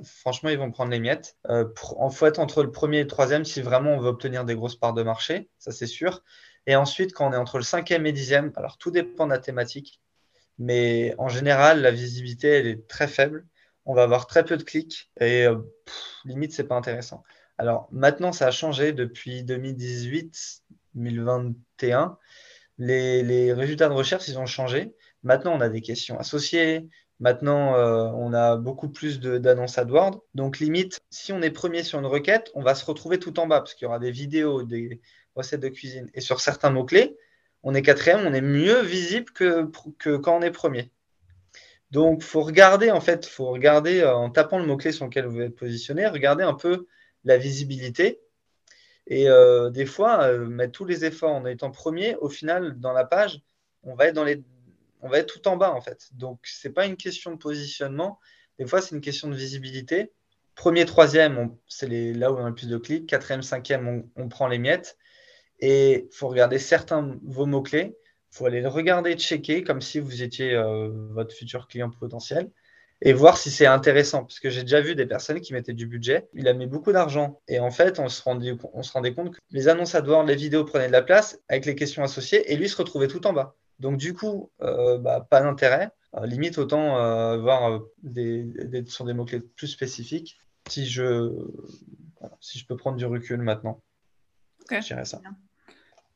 Franchement, 0.05 0.51
ils 0.51 0.59
vont 0.59 0.73
prendre 0.73 0.91
les 0.91 0.99
miettes. 0.99 1.37
Euh, 1.49 1.67
en 1.97 2.11
fait, 2.11 2.39
entre 2.39 2.65
le 2.65 2.73
premier 2.73 2.99
et 2.99 3.03
le 3.03 3.09
troisième, 3.09 3.45
si 3.45 3.63
vraiment 3.63 3.93
on 3.93 4.01
veut 4.01 4.09
obtenir 4.09 4.45
des 4.45 4.57
grosses 4.57 4.77
parts 4.77 4.95
de 4.95 5.03
marché, 5.03 5.49
ça 5.59 5.71
c'est 5.71 5.87
sûr. 5.87 6.23
Et 6.67 6.77
ensuite, 6.77 7.13
quand 7.13 7.29
on 7.29 7.33
est 7.33 7.37
entre 7.37 7.59
le 7.59 7.65
cinquième 7.65 8.07
et 8.07 8.13
dixième, 8.13 8.53
alors 8.57 8.79
tout 8.79 8.91
dépend 8.91 9.27
de 9.27 9.33
la 9.33 9.39
thématique, 9.39 10.01
mais 10.59 11.15
en 11.19 11.29
général, 11.29 11.83
la 11.83 11.91
visibilité, 11.91 12.49
elle 12.49 12.67
est 12.67 12.89
très 12.89 13.09
faible. 13.09 13.47
On 13.87 13.95
va 13.95 14.03
avoir 14.03 14.27
très 14.27 14.45
peu 14.45 14.57
de 14.57 14.63
clics 14.63 15.11
et 15.21 15.47
euh, 15.47 15.59
limite, 16.25 16.53
c'est 16.53 16.65
pas 16.65 16.77
intéressant. 16.77 17.23
Alors 17.59 17.89
maintenant, 17.93 18.33
ça 18.33 18.47
a 18.47 18.51
changé 18.51 18.93
depuis 18.93 19.45
2018-2021. 19.45 22.17
Les, 22.79 23.53
résultats 23.53 23.89
de 23.89 23.95
recherche, 23.95 24.29
ils 24.29 24.39
ont 24.39 24.47
changé. 24.47 24.95
Maintenant, 25.25 25.57
on 25.57 25.61
a 25.61 25.69
des 25.69 25.81
questions 25.81 26.19
associées. 26.19 26.87
Maintenant, 27.19 27.77
euh, 27.77 28.11
on 28.15 28.33
a 28.35 28.57
beaucoup 28.57 28.89
plus 28.89 29.21
d'annonces 29.21 29.79
AdWords. 29.79 30.21
Donc, 30.35 30.59
limite, 30.59 31.01
si 31.11 31.33
on 31.33 31.41
est 31.43 31.51
premier 31.51 31.83
sur 31.83 31.99
une 31.99 32.07
requête, 32.07 32.51
on 32.55 32.63
va 32.63 32.75
se 32.75 32.85
retrouver 32.85 33.19
tout 33.19 33.41
en 33.41 33.47
bas 33.47 33.61
parce 33.61 33.75
qu'il 33.75 33.87
y 33.87 33.89
aura 33.89 33.99
des 33.99 34.11
vidéos, 34.11 34.63
des 34.63 35.01
recettes 35.35 35.61
de 35.61 35.69
cuisine. 35.69 36.11
Et 36.15 36.21
sur 36.21 36.41
certains 36.41 36.71
mots-clés, 36.71 37.17
on 37.63 37.75
est 37.75 37.83
quatrième, 37.83 38.27
on 38.27 38.35
est 38.35 38.43
mieux 38.43 38.83
visible 38.83 39.33
que, 39.33 39.71
que 39.99 40.17
quand 40.17 40.37
on 40.37 40.43
est 40.43 40.51
premier. 40.51 40.93
Donc, 41.91 42.19
il 42.21 42.25
faut 42.25 42.43
regarder, 42.43 42.91
en 42.91 43.01
fait, 43.01 43.25
faut 43.25 43.51
regarder 43.51 44.01
euh, 44.01 44.15
en 44.15 44.29
tapant 44.29 44.59
le 44.59 44.67
mot-clé 44.67 44.93
sur 44.93 45.07
lequel 45.07 45.27
vous 45.27 45.41
êtes 45.41 45.57
positionné, 45.57 46.07
regarder 46.07 46.45
un 46.45 46.55
peu 46.55 46.87
la 47.25 47.39
visibilité. 47.39 48.21
Et 49.07 49.29
euh, 49.29 49.71
des 49.71 49.87
fois, 49.87 50.31
mettre 50.39 50.73
tous 50.73 50.85
les 50.85 51.05
efforts 51.05 51.33
en 51.33 51.47
étant 51.47 51.71
premier, 51.71 52.17
au 52.17 52.29
final, 52.29 52.79
dans 52.81 52.93
la 52.93 53.05
page, 53.05 53.41
on 53.85 53.95
va 53.95 54.07
être, 54.07 54.15
dans 54.15 54.25
les... 54.25 54.43
on 55.05 55.09
va 55.11 55.19
être 55.19 55.33
tout 55.33 55.47
en 55.49 55.57
bas, 55.57 55.73
en 55.73 55.81
fait. 55.81 56.09
Donc, 56.13 56.41
ce 56.45 56.67
n'est 56.67 56.75
pas 56.75 56.87
une 56.87 56.97
question 56.97 57.31
de 57.31 57.37
positionnement. 57.37 58.19
Des 58.59 58.67
fois, 58.67 58.81
c'est 58.81 58.95
une 58.95 59.03
question 59.03 59.29
de 59.29 59.37
visibilité. 59.37 60.13
Premier, 60.55 60.87
troisième, 60.87 61.55
c'est 61.69 61.89
là 62.15 62.33
où 62.33 62.37
on 62.37 62.45
a 62.45 62.49
le 62.49 62.55
plus 62.55 62.69
de 62.69 62.79
clics. 62.79 63.07
Quatrième, 63.07 63.43
cinquième, 63.43 64.09
on, 64.17 64.29
prend 64.29 64.49
les 64.49 64.59
miettes. 64.59 64.97
Et 65.61 66.07
il 66.11 66.17
faut 66.17 66.29
regarder 66.29 66.59
certains 66.59 67.19
vos 67.23 67.45
mots-clés. 67.45 67.95
Il 68.33 68.37
faut 68.37 68.47
aller 68.47 68.63
le 68.63 68.69
regarder, 68.69 69.15
checker, 69.15 69.63
comme 69.63 69.83
si 69.83 70.01
vous 70.01 70.23
étiez 70.23 70.55
euh, 70.55 70.89
votre 71.11 71.35
futur 71.35 71.69
client 71.69 71.91
potentiel 71.91 72.51
et 73.03 73.13
voir 73.13 73.37
si 73.37 73.51
c'est 73.51 73.67
intéressant. 73.67 74.25
Parce 74.25 74.41
que 74.41 74.49
j'ai 74.49 74.63
déjà 74.63 74.81
vu 74.81 74.95
des 74.95 75.07
personnes 75.07 75.41
qui 75.41 75.53
mettaient 75.53 75.75
du 75.75 75.87
budget, 75.87 76.29
il 76.33 76.49
a 76.49 76.55
mis 76.55 76.67
beaucoup 76.67 76.93
d'argent. 76.93 77.43
Et 77.47 77.61
en 77.61 77.71
fait, 77.71 77.99
on 77.99 78.09
se, 78.09 78.23
rendait, 78.23 78.57
compte 79.15 79.35
que 79.35 79.39
les 79.51 79.69
annonces 79.69 79.95
les 79.95 80.37
vidéos 80.37 80.65
prenaient 80.65 80.87
de 80.87 80.93
la 80.93 81.03
place 81.03 81.39
avec 81.49 81.67
les 81.67 81.75
questions 81.75 82.03
associées 82.03 82.51
et 82.51 82.57
lui 82.57 82.69
se 82.69 82.77
retrouvait 82.77 83.09
tout 83.09 83.27
en 83.27 83.35
bas. 83.35 83.55
Donc 83.79 83.97
du 83.97 84.15
coup, 84.15 84.51
euh, 84.63 84.99
bah, 84.99 85.27
pas 85.29 85.41
d'intérêt. 85.41 85.91
Euh, 86.15 86.27
limite, 86.27 86.59
autant 86.59 86.99
euh, 86.99 87.39
voir 87.39 87.81
des, 88.03 88.47
sur 88.87 89.05
des 89.05 89.15
mots-clés 89.15 89.41
plus 89.41 89.67
spécifiques 89.67 90.39
si 90.69 90.87
je, 90.87 91.31
si 92.41 92.59
je 92.59 92.67
peux 92.67 92.77
prendre 92.77 92.97
du 92.97 93.05
recul 93.05 93.41
maintenant. 93.43 93.83
Ok. 94.63 94.81
Je 94.81 94.87
dirais 94.87 95.05
ça. 95.05 95.21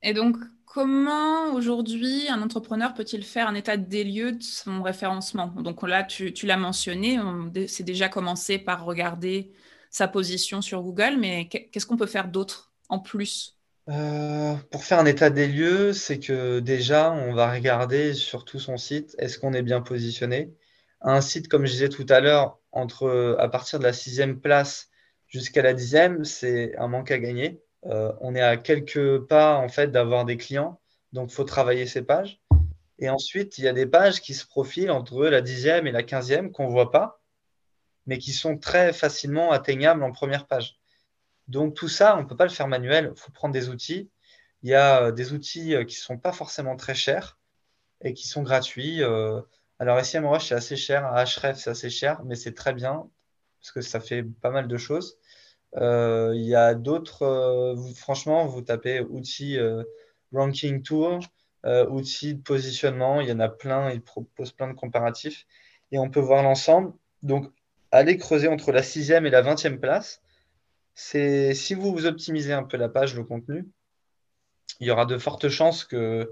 Et 0.03 0.15
donc, 0.15 0.37
Comment 0.71 1.55
aujourd'hui 1.55 2.29
un 2.29 2.43
entrepreneur 2.43 2.93
peut-il 2.93 3.25
faire 3.25 3.49
un 3.49 3.55
état 3.55 3.79
des 3.79 4.05
lieux 4.05 4.33
de 4.33 4.43
son 4.43 4.83
référencement? 4.83 5.47
Donc 5.47 5.83
là, 5.83 6.05
tu, 6.05 6.33
l'as 6.45 6.59
mentionné, 6.59 7.19
c'est 7.67 7.85
déjà 7.85 8.11
commencé 8.11 8.59
par 8.59 8.85
regarder 8.85 9.51
sa 9.91 10.09
position 10.09 10.61
sur 10.61 10.83
Google, 10.83 11.17
mais 11.19 11.49
qu'est-ce 11.49 11.87
qu'on 11.87 11.97
peut 11.97 12.07
faire 12.07 12.29
d'autre 12.29 12.71
en 12.91 12.99
plus? 12.99 13.58
Euh, 13.89 14.55
Pour 14.71 14.85
faire 14.85 14.99
un 14.99 15.07
état 15.07 15.31
des 15.31 15.49
lieux, 15.49 15.93
c'est 15.93 16.19
que 16.19 16.61
déjà, 16.61 17.13
on 17.13 17.33
va 17.33 17.53
regarder 17.53 18.15
sur 18.15 18.45
tout 18.45 18.59
son 18.59 18.77
site, 18.77 19.15
est-ce 19.19 19.39
qu'on 19.39 19.53
est 19.53 19.63
bien 19.63 19.81
positionné? 19.81 20.55
Un 21.01 21.21
site, 21.21 21.49
comme 21.49 21.67
je 21.67 21.73
disais 21.73 21.89
tout 21.89 22.07
à 22.09 22.21
l'heure, 22.21 22.59
entre 22.73 23.37
à 23.39 23.49
partir 23.49 23.79
de 23.79 23.85
la 23.85 23.93
sixième 23.93 24.41
place 24.41 24.91
jusqu'à 25.29 25.63
la 25.63 25.75
dixième, 25.75 26.25
c'est 26.25 26.77
un 26.77 26.89
manque 26.89 27.11
à 27.11 27.19
gagner. 27.19 27.63
Euh, 27.87 28.13
on 28.21 28.35
est 28.35 28.43
à 28.43 28.57
quelques 28.57 29.19
pas 29.27 29.57
en 29.57 29.69
fait 29.69 29.89
d'avoir 29.91 30.25
des 30.25 30.37
clients, 30.37 30.81
donc 31.13 31.31
faut 31.31 31.45
travailler 31.45 31.87
ces 31.87 32.03
pages. 32.03 32.41
Et 32.99 33.09
ensuite, 33.09 33.59
il 33.59 33.65
y 33.65 33.69
a 33.69 33.73
des 33.73 33.87
pages 33.87 34.21
qui 34.21 34.35
se 34.35 34.45
profilent 34.47 34.91
entre 34.91 35.27
la 35.27 35.41
dixième 35.41 35.87
et 35.87 35.93
la 35.93 36.03
quinzième 36.03 36.51
qu'on 36.51 36.67
voit 36.67 36.91
pas, 36.91 37.21
mais 38.07 38.19
qui 38.19 38.33
sont 38.33 38.59
très 38.59 38.93
facilement 38.93 39.53
atteignables 39.53 40.03
en 40.03 40.11
première 40.11 40.47
page. 40.47 40.79
Donc 41.49 41.75
tout 41.75 41.89
ça, 41.89 42.17
on 42.17 42.23
ne 42.23 42.27
peut 42.27 42.37
pas 42.37 42.45
le 42.45 42.51
faire 42.51 42.69
manuel, 42.69 43.13
il 43.15 43.21
faut 43.21 43.33
prendre 43.33 43.55
des 43.55 43.69
outils. 43.69 44.11
Il 44.63 44.71
y 44.71 44.75
a 44.75 45.13
des 45.13 45.33
outils 45.33 45.75
qui 45.87 45.97
ne 45.97 46.01
sont 46.01 46.19
pas 46.19 46.33
forcément 46.33 46.77
très 46.77 46.95
chers 46.95 47.39
et 48.03 48.13
qui 48.15 48.29
sont 48.29 48.43
gratuits. 48.43 49.03
Alors 49.79 50.05
SEMrush, 50.05 50.49
c'est 50.49 50.55
assez 50.55 50.77
cher, 50.77 51.05
Href, 51.13 51.57
c'est 51.59 51.71
assez 51.71 51.91
cher, 51.91 52.23
mais 52.25 52.35
c'est 52.37 52.55
très 52.55 52.73
bien 52.73 53.09
parce 53.61 53.73
que 53.73 53.81
ça 53.81 54.01
fait 54.01 54.23
pas 54.23 54.51
mal 54.51 54.69
de 54.69 54.77
choses. 54.77 55.19
Euh, 55.77 56.33
il 56.35 56.45
y 56.45 56.55
a 56.55 56.75
d'autres, 56.75 57.23
euh, 57.23 57.77
franchement, 57.95 58.47
vous 58.47 58.63
tapez 58.63 59.01
outils 59.01 59.59
euh, 59.59 59.85
ranking 60.33 60.83
tour, 60.83 61.21
outils 61.91 62.35
de 62.35 62.43
positionnement, 62.43 63.21
il 63.21 63.29
y 63.29 63.33
en 63.33 63.41
a 63.41 63.49
plein, 63.49 63.91
ils 63.91 64.01
proposent 64.01 64.53
plein 64.53 64.69
de 64.69 64.73
comparatifs 64.73 65.47
et 65.93 65.99
on 65.99 66.09
peut 66.09 66.21
voir 66.21 66.43
l'ensemble. 66.43 66.93
Donc, 67.23 67.53
allez 67.91 68.17
creuser 68.17 68.49
entre 68.49 68.73
la 68.73 68.83
sixième 68.83 69.27
et 69.27 69.31
la 69.31 69.43
vingtième 69.43 69.79
place. 69.79 70.23
C'est 71.01 71.55
si 71.55 71.75
vous 71.75 72.07
optimisez 72.07 72.53
un 72.53 72.65
peu 72.65 72.77
la 72.77 72.89
page, 72.89 73.15
le 73.15 73.23
contenu, 73.23 73.69
il 74.81 74.89
y 74.89 74.91
aura 74.91 75.07
de 75.07 75.17
fortes 75.17 75.49
chances 75.49 75.85
que 75.85 76.29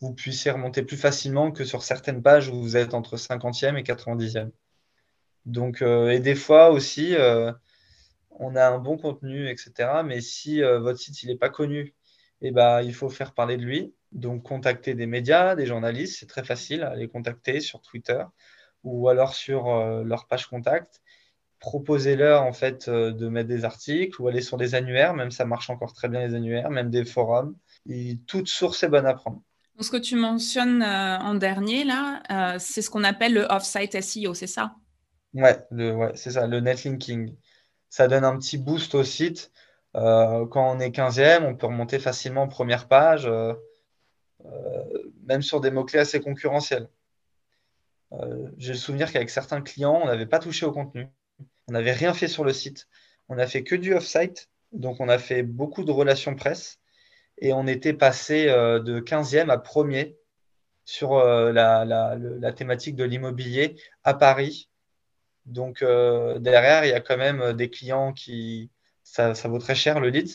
vous 0.00 0.14
puissiez 0.14 0.52
remonter 0.52 0.82
plus 0.82 0.96
facilement 0.96 1.50
que 1.50 1.64
sur 1.64 1.82
certaines 1.82 2.22
pages 2.22 2.48
où 2.48 2.60
vous 2.60 2.76
êtes 2.76 2.94
entre 2.94 3.16
50e 3.16 3.76
et 3.76 3.82
90e. 3.82 4.50
Donc, 5.46 5.82
et 5.82 6.20
des 6.20 6.36
fois 6.36 6.70
aussi, 6.70 7.16
on 8.38 8.56
a 8.56 8.66
un 8.68 8.78
bon 8.78 8.96
contenu, 8.96 9.48
etc. 9.48 10.02
Mais 10.04 10.20
si 10.20 10.62
euh, 10.62 10.78
votre 10.80 10.98
site 10.98 11.24
n'est 11.24 11.36
pas 11.36 11.50
connu, 11.50 11.94
eh 12.40 12.50
ben, 12.50 12.82
il 12.82 12.94
faut 12.94 13.08
faire 13.08 13.32
parler 13.34 13.56
de 13.56 13.62
lui. 13.62 13.94
Donc, 14.12 14.44
contacter 14.44 14.94
des 14.94 15.06
médias, 15.06 15.54
des 15.56 15.66
journalistes, 15.66 16.18
c'est 16.20 16.26
très 16.26 16.44
facile 16.44 16.82
à 16.82 16.94
les 16.94 17.08
contacter 17.08 17.60
sur 17.60 17.80
Twitter 17.80 18.22
ou 18.82 19.08
alors 19.08 19.34
sur 19.34 19.68
euh, 19.68 20.04
leur 20.04 20.26
page 20.26 20.46
contact. 20.46 21.00
Proposez-leur 21.64 22.42
en 22.42 22.52
fait 22.52 22.88
euh, 22.88 23.12
de 23.12 23.28
mettre 23.28 23.48
des 23.48 23.64
articles 23.64 24.20
ou 24.20 24.28
aller 24.28 24.42
sur 24.42 24.56
des 24.56 24.74
annuaires, 24.74 25.14
même 25.14 25.30
ça 25.30 25.44
marche 25.44 25.70
encore 25.70 25.92
très 25.94 26.08
bien 26.08 26.26
les 26.26 26.34
annuaires, 26.34 26.70
même 26.70 26.90
des 26.90 27.04
forums. 27.04 27.56
Et 27.88 28.18
toute 28.26 28.48
source 28.48 28.82
est 28.82 28.88
bonne 28.88 29.06
à 29.06 29.14
prendre. 29.14 29.42
ce 29.80 29.90
que 29.90 29.96
tu 29.96 30.16
mentionnes 30.16 30.82
en 30.82 31.34
dernier 31.34 31.84
là, 31.84 32.58
c'est 32.58 32.82
ce 32.82 32.90
qu'on 32.90 33.04
appelle 33.04 33.34
le 33.34 33.42
off-site 33.42 34.00
SEO, 34.00 34.34
c'est 34.34 34.46
ça? 34.46 34.74
Ouais, 35.32 35.58
ouais 35.70 36.12
c'est 36.14 36.32
ça, 36.32 36.46
le 36.46 36.60
netlinking 36.60 37.34
ça 37.94 38.08
donne 38.08 38.24
un 38.24 38.36
petit 38.36 38.58
boost 38.58 38.96
au 38.96 39.04
site. 39.04 39.52
Euh, 39.94 40.46
quand 40.48 40.68
on 40.74 40.80
est 40.80 40.90
15e, 40.90 41.44
on 41.44 41.54
peut 41.54 41.68
remonter 41.68 42.00
facilement 42.00 42.42
en 42.42 42.48
première 42.48 42.88
page, 42.88 43.26
euh, 43.26 43.54
euh, 44.46 45.12
même 45.28 45.42
sur 45.42 45.60
des 45.60 45.70
mots-clés 45.70 46.00
assez 46.00 46.20
concurrentiels. 46.20 46.88
J'ai 48.58 48.72
le 48.72 48.78
souvenir 48.78 49.12
qu'avec 49.12 49.30
certains 49.30 49.60
clients, 49.60 50.00
on 50.02 50.06
n'avait 50.06 50.26
pas 50.26 50.40
touché 50.40 50.66
au 50.66 50.72
contenu. 50.72 51.06
On 51.68 51.72
n'avait 51.72 51.92
rien 51.92 52.14
fait 52.14 52.28
sur 52.28 52.44
le 52.44 52.52
site. 52.52 52.88
On 53.28 53.36
n'a 53.36 53.46
fait 53.46 53.62
que 53.62 53.74
du 53.74 53.94
off-site. 53.94 54.48
Donc, 54.72 55.00
on 55.00 55.08
a 55.08 55.18
fait 55.18 55.42
beaucoup 55.42 55.84
de 55.84 55.92
relations 55.92 56.34
presse. 56.34 56.78
Et 57.38 57.52
on 57.52 57.66
était 57.66 57.94
passé 57.94 58.46
de 58.46 59.00
15e 59.00 59.50
à 59.50 59.58
premier 59.58 60.16
sur 60.84 61.16
la, 61.16 61.84
la, 61.84 62.52
thématique 62.52 62.94
de 62.94 63.04
l'immobilier 63.04 63.76
à 64.04 64.14
Paris 64.14 64.68
donc 65.46 65.82
euh, 65.82 66.38
derrière, 66.38 66.84
il 66.84 66.90
y 66.90 66.94
a 66.94 67.00
quand 67.00 67.16
même 67.16 67.40
euh, 67.40 67.52
des 67.52 67.70
clients 67.70 68.12
qui 68.12 68.70
ça, 69.02 69.32
vaut 69.44 69.58
très 69.58 69.74
cher 69.74 70.00
le 70.00 70.08
lead. 70.08 70.30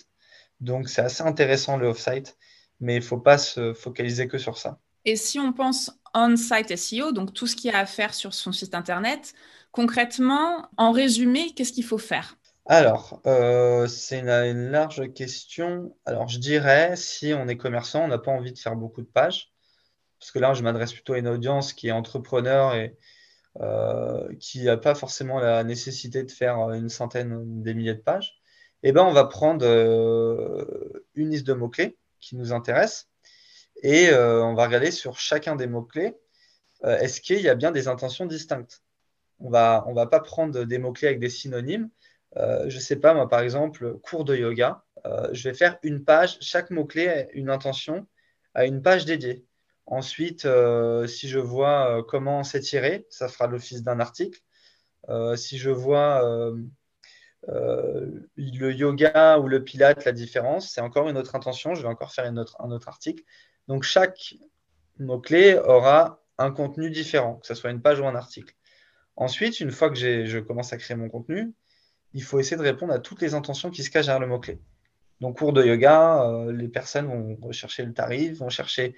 Donc 0.60 0.90
c'est 0.90 1.02
assez 1.02 1.24
intéressant 1.24 1.78
le 1.78 1.88
off-site, 1.88 2.38
mais 2.80 2.96
il 2.96 3.00
ne 3.00 3.04
faut 3.04 3.18
pas 3.18 3.38
se 3.38 3.74
focaliser 3.74 4.28
que 4.28 4.38
sur 4.38 4.58
ça. 4.58 4.80
Et 5.06 5.16
si 5.16 5.40
on 5.40 5.54
pense 5.54 5.92
on-site 6.14 6.76
SEO, 6.76 7.12
donc 7.12 7.34
tout 7.34 7.48
ce 7.48 7.56
qu'il 7.56 7.72
y 7.72 7.74
a 7.74 7.80
à 7.80 7.86
faire 7.86 8.14
sur 8.14 8.34
son 8.34 8.52
site 8.52 8.76
internet, 8.76 9.34
concrètement, 9.72 10.70
en 10.78 10.92
résumé, 10.92 11.54
qu'est-ce 11.56 11.74
qu'il 11.74 11.86
faut 11.86 11.98
faire? 11.98 12.38
Alors, 12.66 13.20
euh, 13.26 13.88
c'est 13.88 14.20
une, 14.20 14.70
large 14.70 15.12
question. 15.14 15.96
Alors, 16.06 16.28
je 16.28 16.38
dirais, 16.38 16.96
si 16.96 17.34
on 17.34 17.48
est 17.48 17.58
commerçant, 17.58 18.04
on 18.04 18.08
n'a 18.08 18.20
pas 18.20 18.32
envie 18.32 18.54
de 18.54 18.60
faire 18.60 18.76
beaucoup 18.76 19.02
de 19.02 19.08
pages, 19.08 19.52
parce 20.20 20.32
que 20.32 20.40
là, 20.40 20.54
je 20.54 20.62
m'adresse 20.62 20.94
plutôt 20.94 21.14
à 21.14 21.18
une 21.18 21.28
audience 21.28 21.74
qui 21.74 21.88
est 21.88 21.92
entrepreneur 21.92 22.76
et, 22.76 22.96
euh, 23.62 24.32
qui 24.40 24.64
n'a 24.64 24.78
pas 24.78 24.94
forcément 24.94 25.40
la 25.40 25.64
nécessité 25.64 26.24
de 26.24 26.32
faire 26.32 26.70
une 26.72 26.90
centaine, 26.90 27.64
des 27.64 27.74
milliers 27.74 27.96
de 27.96 28.02
pages, 28.02 28.40
eh 28.84 28.92
ben, 28.92 29.04
on 29.04 29.14
va 29.14 29.26
prendre 29.26 29.66
euh, 29.66 31.04
une 31.16 31.32
liste 31.32 31.48
de 31.48 31.54
mots-clés 31.54 31.98
qui 32.20 32.36
nous 32.36 32.54
intéresse 32.54 33.10
et 33.82 34.10
euh, 34.10 34.44
on 34.44 34.54
va 34.54 34.68
regarder 34.68 34.92
sur 34.92 35.18
chacun 35.18 35.56
des 35.56 35.68
mots-clés, 35.68 36.16
est-ce 36.84 37.20
qu'il 37.20 37.42
y 37.42 37.50
a 37.50 37.56
bien 37.56 37.72
des 37.72 37.90
intentions 37.90 38.26
distinctes? 38.26 38.82
On 39.40 39.50
va, 39.50 39.86
va 39.94 40.06
pas 40.08 40.20
prendre 40.20 40.64
des 40.64 40.78
mots-clés 40.78 41.08
avec 41.08 41.20
des 41.20 41.30
synonymes. 41.30 41.90
je 42.36 42.76
ne 42.76 42.82
sais 42.82 42.98
pas, 42.98 43.14
moi, 43.14 43.28
par 43.28 43.42
exemple, 43.42 43.98
cours 44.00 44.26
de 44.26 44.36
yoga, 44.36 44.84
je 45.32 45.50
vais 45.50 45.56
faire 45.56 45.78
une 45.84 46.04
page, 46.04 46.38
chaque 46.42 46.72
mot-clé 46.72 47.28
une 47.34 47.50
intention 47.50 48.08
à 48.54 48.66
une 48.66 48.82
page 48.82 49.06
dédiée. 49.06 49.46
Ensuite, 49.90 50.46
euh, 50.46 51.08
si 51.08 51.28
je 51.28 51.40
vois 51.40 51.98
euh, 51.98 52.04
comment 52.04 52.44
s'étirer, 52.44 53.08
ça 53.10 53.28
fera 53.28 53.48
l'office 53.48 53.82
d'un 53.82 54.00
article. 54.00 54.40
Euh, 55.10 55.36
si 55.36 55.58
je 55.58 55.72
vois 55.72 56.22
le 57.48 58.72
yoga 58.72 59.40
ou 59.40 59.48
le 59.48 59.64
pilate, 59.64 60.06
la 60.06 60.12
différence, 60.12 60.70
c'est 60.70 60.82
encore 60.82 61.10
une 61.10 61.18
autre 61.18 61.36
intention. 61.36 61.74
Je 61.74 61.82
vais 61.82 61.88
encore 61.88 62.14
faire 62.14 62.26
un 62.26 62.38
autre 62.38 62.88
article. 62.88 63.24
Donc, 63.68 63.84
chaque 63.84 64.36
mot-clé 65.00 65.58
aura 65.58 66.22
un 66.38 66.52
contenu 66.52 66.92
différent, 66.92 67.38
que 67.38 67.48
ce 67.48 67.56
soit 67.56 67.72
une 67.72 67.82
page 67.82 68.00
ou 68.00 68.06
un 68.06 68.16
article. 68.16 68.54
Ensuite, 69.20 69.60
une 69.60 69.72
fois 69.72 69.90
que 69.90 69.96
je 69.96 70.40
commence 70.40 70.74
à 70.74 70.78
créer 70.78 70.96
mon 70.96 71.10
contenu, 71.10 71.54
il 72.14 72.24
faut 72.24 72.40
essayer 72.40 72.58
de 72.58 72.64
répondre 72.64 72.94
à 72.94 73.00
toutes 73.00 73.22
les 73.22 73.34
intentions 73.34 73.70
qui 73.70 73.84
se 73.84 73.92
cachent 73.92 74.06
derrière 74.06 74.22
le 74.22 74.28
mot-clé. 74.28 74.60
Donc, 75.20 75.38
cours 75.38 75.52
de 75.52 75.64
yoga, 75.64 76.48
les 76.52 76.70
personnes 76.70 77.08
vont 77.08 77.38
rechercher 77.46 77.84
le 77.84 77.94
tarif, 77.94 78.38
vont 78.38 78.50
chercher 78.50 78.96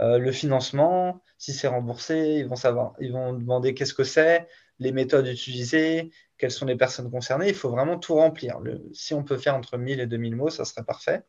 euh, 0.00 0.18
le 0.18 0.32
financement, 0.32 1.20
si 1.38 1.52
c'est 1.52 1.68
remboursé, 1.68 2.36
ils 2.38 2.46
vont 2.46 2.56
savoir, 2.56 2.94
ils 3.00 3.12
vont 3.12 3.32
demander 3.32 3.74
qu'est-ce 3.74 3.94
que 3.94 4.04
c'est, 4.04 4.46
les 4.78 4.92
méthodes 4.92 5.26
utilisées, 5.26 6.10
quelles 6.38 6.50
sont 6.50 6.66
les 6.66 6.76
personnes 6.76 7.10
concernées. 7.10 7.48
Il 7.48 7.54
faut 7.54 7.70
vraiment 7.70 7.98
tout 7.98 8.14
remplir. 8.14 8.60
si 8.92 9.12
on 9.14 9.24
peut 9.24 9.36
faire 9.36 9.56
entre 9.56 9.76
1000 9.76 10.00
et 10.00 10.06
2000 10.06 10.36
mots, 10.36 10.50
ça 10.50 10.64
serait 10.64 10.84
parfait. 10.84 11.22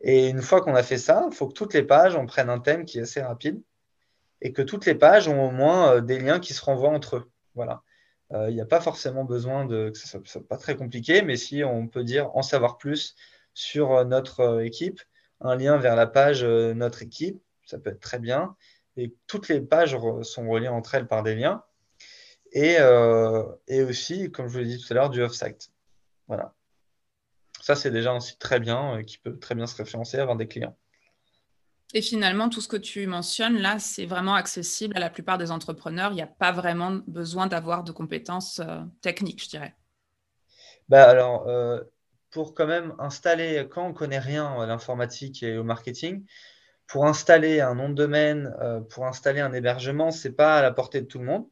Et 0.00 0.28
une 0.28 0.42
fois 0.42 0.60
qu'on 0.60 0.74
a 0.74 0.82
fait 0.82 0.98
ça, 0.98 1.26
il 1.30 1.34
faut 1.34 1.48
que 1.48 1.54
toutes 1.54 1.74
les 1.74 1.82
pages, 1.82 2.16
on 2.16 2.26
prenne 2.26 2.50
un 2.50 2.60
thème 2.60 2.84
qui 2.84 2.98
est 2.98 3.02
assez 3.02 3.22
rapide 3.22 3.62
et 4.42 4.52
que 4.52 4.62
toutes 4.62 4.86
les 4.86 4.94
pages 4.94 5.28
ont 5.28 5.48
au 5.48 5.50
moins 5.50 5.94
euh, 5.94 6.00
des 6.00 6.18
liens 6.18 6.40
qui 6.40 6.54
se 6.54 6.64
renvoient 6.64 6.90
entre 6.90 7.16
eux. 7.16 7.30
Voilà. 7.56 7.82
Euh, 8.32 8.50
il 8.50 8.54
n'y 8.54 8.60
a 8.60 8.66
pas 8.66 8.80
forcément 8.80 9.24
besoin 9.24 9.66
de 9.66 9.90
que 9.90 9.98
ce 9.98 10.06
soit 10.24 10.48
pas 10.48 10.56
très 10.58 10.76
compliqué, 10.76 11.22
mais 11.22 11.36
si 11.36 11.64
on 11.64 11.88
peut 11.88 12.04
dire 12.04 12.30
en 12.36 12.42
savoir 12.42 12.78
plus 12.78 13.16
sur 13.54 14.04
notre 14.04 14.62
équipe, 14.62 15.00
un 15.40 15.56
lien 15.56 15.76
vers 15.76 15.96
la 15.96 16.06
page 16.06 16.44
notre 16.44 17.02
équipe, 17.02 17.40
ça 17.64 17.78
peut 17.78 17.90
être 17.90 18.00
très 18.00 18.18
bien. 18.18 18.56
Et 18.96 19.14
toutes 19.26 19.48
les 19.48 19.60
pages 19.60 19.96
sont 20.22 20.48
reliées 20.48 20.68
entre 20.68 20.94
elles 20.94 21.06
par 21.06 21.22
des 21.22 21.34
liens. 21.34 21.62
Et, 22.52 22.76
euh, 22.78 23.44
aussi, 23.68 24.30
comme 24.30 24.48
je 24.48 24.52
vous 24.54 24.58
l'ai 24.60 24.76
dit 24.76 24.78
tout 24.78 24.90
à 24.92 24.94
l'heure, 24.94 25.10
du 25.10 25.22
off-site. 25.22 25.70
Voilà. 26.28 26.54
Ça, 27.60 27.74
c'est 27.74 27.90
déjà 27.90 28.12
un 28.12 28.20
site 28.20 28.38
très 28.38 28.60
bien, 28.60 28.98
euh, 28.98 29.02
qui 29.02 29.18
peut 29.18 29.38
très 29.38 29.54
bien 29.54 29.66
se 29.66 29.76
référencer, 29.76 30.18
avoir 30.18 30.36
des 30.36 30.48
clients. 30.48 30.76
Et 31.94 32.02
finalement, 32.02 32.48
tout 32.48 32.60
ce 32.60 32.68
que 32.68 32.76
tu 32.76 33.06
mentionnes 33.06 33.58
là, 33.58 33.78
c'est 33.78 34.06
vraiment 34.06 34.34
accessible 34.34 34.96
à 34.96 35.00
la 35.00 35.10
plupart 35.10 35.38
des 35.38 35.50
entrepreneurs. 35.50 36.12
Il 36.12 36.16
n'y 36.16 36.22
a 36.22 36.26
pas 36.26 36.52
vraiment 36.52 37.00
besoin 37.06 37.46
d'avoir 37.46 37.84
de 37.84 37.92
compétences 37.92 38.60
euh, 38.60 38.80
techniques, 39.02 39.44
je 39.44 39.48
dirais. 39.48 39.74
Bah 40.88 41.08
alors, 41.08 41.48
pour 42.30 42.54
quand 42.54 42.66
même 42.66 42.94
installer, 43.00 43.66
quand 43.70 43.86
on 43.86 43.88
ne 43.88 43.94
connaît 43.94 44.20
rien 44.20 44.46
à 44.60 44.66
l'informatique 44.66 45.42
et 45.42 45.56
au 45.58 45.64
marketing, 45.64 46.24
pour 46.86 47.06
installer 47.06 47.60
un 47.60 47.74
nom 47.74 47.88
de 47.88 47.94
domaine, 47.94 48.54
euh, 48.60 48.80
pour 48.80 49.06
installer 49.06 49.40
un 49.40 49.52
hébergement, 49.52 50.10
ce 50.10 50.28
n'est 50.28 50.34
pas 50.34 50.58
à 50.58 50.62
la 50.62 50.70
portée 50.70 51.00
de 51.00 51.06
tout 51.06 51.18
le 51.18 51.24
monde. 51.24 51.46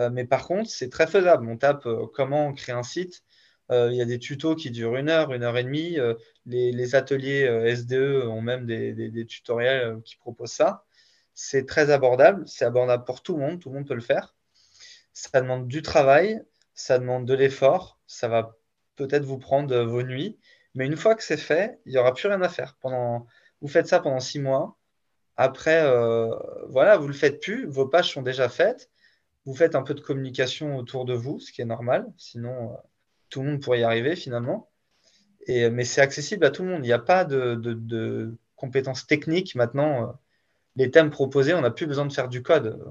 Euh, 0.00 0.10
mais 0.10 0.24
par 0.24 0.46
contre, 0.46 0.70
c'est 0.70 0.90
très 0.90 1.06
faisable. 1.06 1.48
On 1.48 1.56
tape 1.56 1.86
euh, 1.86 2.06
comment 2.12 2.52
créer 2.52 2.74
un 2.74 2.82
site. 2.82 3.22
Il 3.70 3.94
y 3.94 4.02
a 4.02 4.04
des 4.04 4.18
tutos 4.18 4.56
qui 4.56 4.70
durent 4.70 4.96
une 4.96 5.08
heure, 5.08 5.32
une 5.32 5.42
heure 5.42 5.56
et 5.56 5.64
demie. 5.64 5.96
Les, 6.46 6.94
ateliers 6.94 7.74
SDE 7.74 8.26
ont 8.26 8.42
même 8.42 8.66
des, 8.66 9.26
tutoriels 9.26 10.00
qui 10.04 10.16
proposent 10.16 10.52
ça. 10.52 10.84
C'est 11.34 11.66
très 11.66 11.90
abordable. 11.90 12.44
C'est 12.46 12.64
abordable 12.64 13.04
pour 13.04 13.22
tout 13.22 13.34
le 13.34 13.40
monde. 13.40 13.60
Tout 13.60 13.70
le 13.70 13.76
monde 13.76 13.88
peut 13.88 13.94
le 13.94 14.00
faire. 14.00 14.34
Ça 15.12 15.40
demande 15.40 15.66
du 15.66 15.82
travail. 15.82 16.40
Ça 16.74 16.98
demande 16.98 17.26
de 17.26 17.34
l'effort. 17.34 17.98
Ça 18.06 18.28
va 18.28 18.56
peut-être 18.96 19.24
vous 19.24 19.38
prendre 19.38 19.76
vos 19.82 20.02
nuits. 20.02 20.38
Mais 20.74 20.86
une 20.86 20.96
fois 20.96 21.14
que 21.14 21.22
c'est 21.22 21.36
fait, 21.36 21.80
il 21.86 21.92
n'y 21.92 21.98
aura 21.98 22.14
plus 22.14 22.28
rien 22.28 22.42
à 22.42 22.48
faire. 22.48 22.76
Pendant, 22.80 23.26
vous 23.60 23.68
faites 23.68 23.86
ça 23.86 24.00
pendant 24.00 24.20
six 24.20 24.40
mois. 24.40 24.76
Après, 25.36 25.82
euh, 25.82 26.30
voilà, 26.68 26.96
vous 26.96 27.04
ne 27.04 27.12
le 27.12 27.14
faites 27.18 27.40
plus. 27.40 27.66
Vos 27.66 27.86
pages 27.86 28.12
sont 28.12 28.22
déjà 28.22 28.48
faites. 28.48 28.90
Vous 29.44 29.54
faites 29.54 29.74
un 29.74 29.82
peu 29.82 29.94
de 29.94 30.00
communication 30.00 30.76
autour 30.76 31.04
de 31.04 31.14
vous, 31.14 31.40
ce 31.40 31.52
qui 31.52 31.60
est 31.62 31.66
normal. 31.66 32.12
Sinon, 32.16 32.72
euh, 32.72 32.76
tout 33.28 33.42
le 33.42 33.50
monde 33.50 33.60
pourrait 33.60 33.80
y 33.80 33.84
arriver 33.84 34.16
finalement. 34.16 34.70
Et, 35.46 35.68
mais 35.70 35.84
c'est 35.84 36.00
accessible 36.00 36.44
à 36.44 36.50
tout 36.50 36.62
le 36.62 36.70
monde. 36.70 36.84
Il 36.84 36.88
n'y 36.88 36.92
a 36.92 36.98
pas 36.98 37.24
de, 37.24 38.36
compétences 38.56 39.06
techniques 39.06 39.54
maintenant. 39.54 40.02
Euh, 40.02 40.12
les 40.76 40.90
thèmes 40.90 41.10
proposés, 41.10 41.54
on 41.54 41.60
n'a 41.60 41.70
plus 41.70 41.86
besoin 41.86 42.06
de 42.06 42.12
faire 42.12 42.28
du 42.28 42.42
code. 42.42 42.82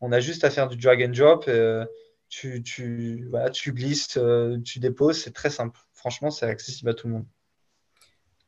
On 0.00 0.12
a 0.12 0.20
juste 0.20 0.44
à 0.44 0.50
faire 0.50 0.68
du 0.68 0.76
drag 0.76 1.02
and 1.02 1.12
drop. 1.12 1.50
tu, 2.28 2.62
tu, 2.62 3.30
tu 3.52 3.72
glisses, 3.72 4.18
tu 4.64 4.78
déposes. 4.78 5.20
C'est 5.20 5.32
très 5.32 5.50
simple. 5.50 5.78
Franchement, 5.92 6.30
c'est 6.30 6.46
accessible 6.46 6.90
à 6.90 6.94
tout 6.94 7.08
le 7.08 7.14
monde. 7.14 7.26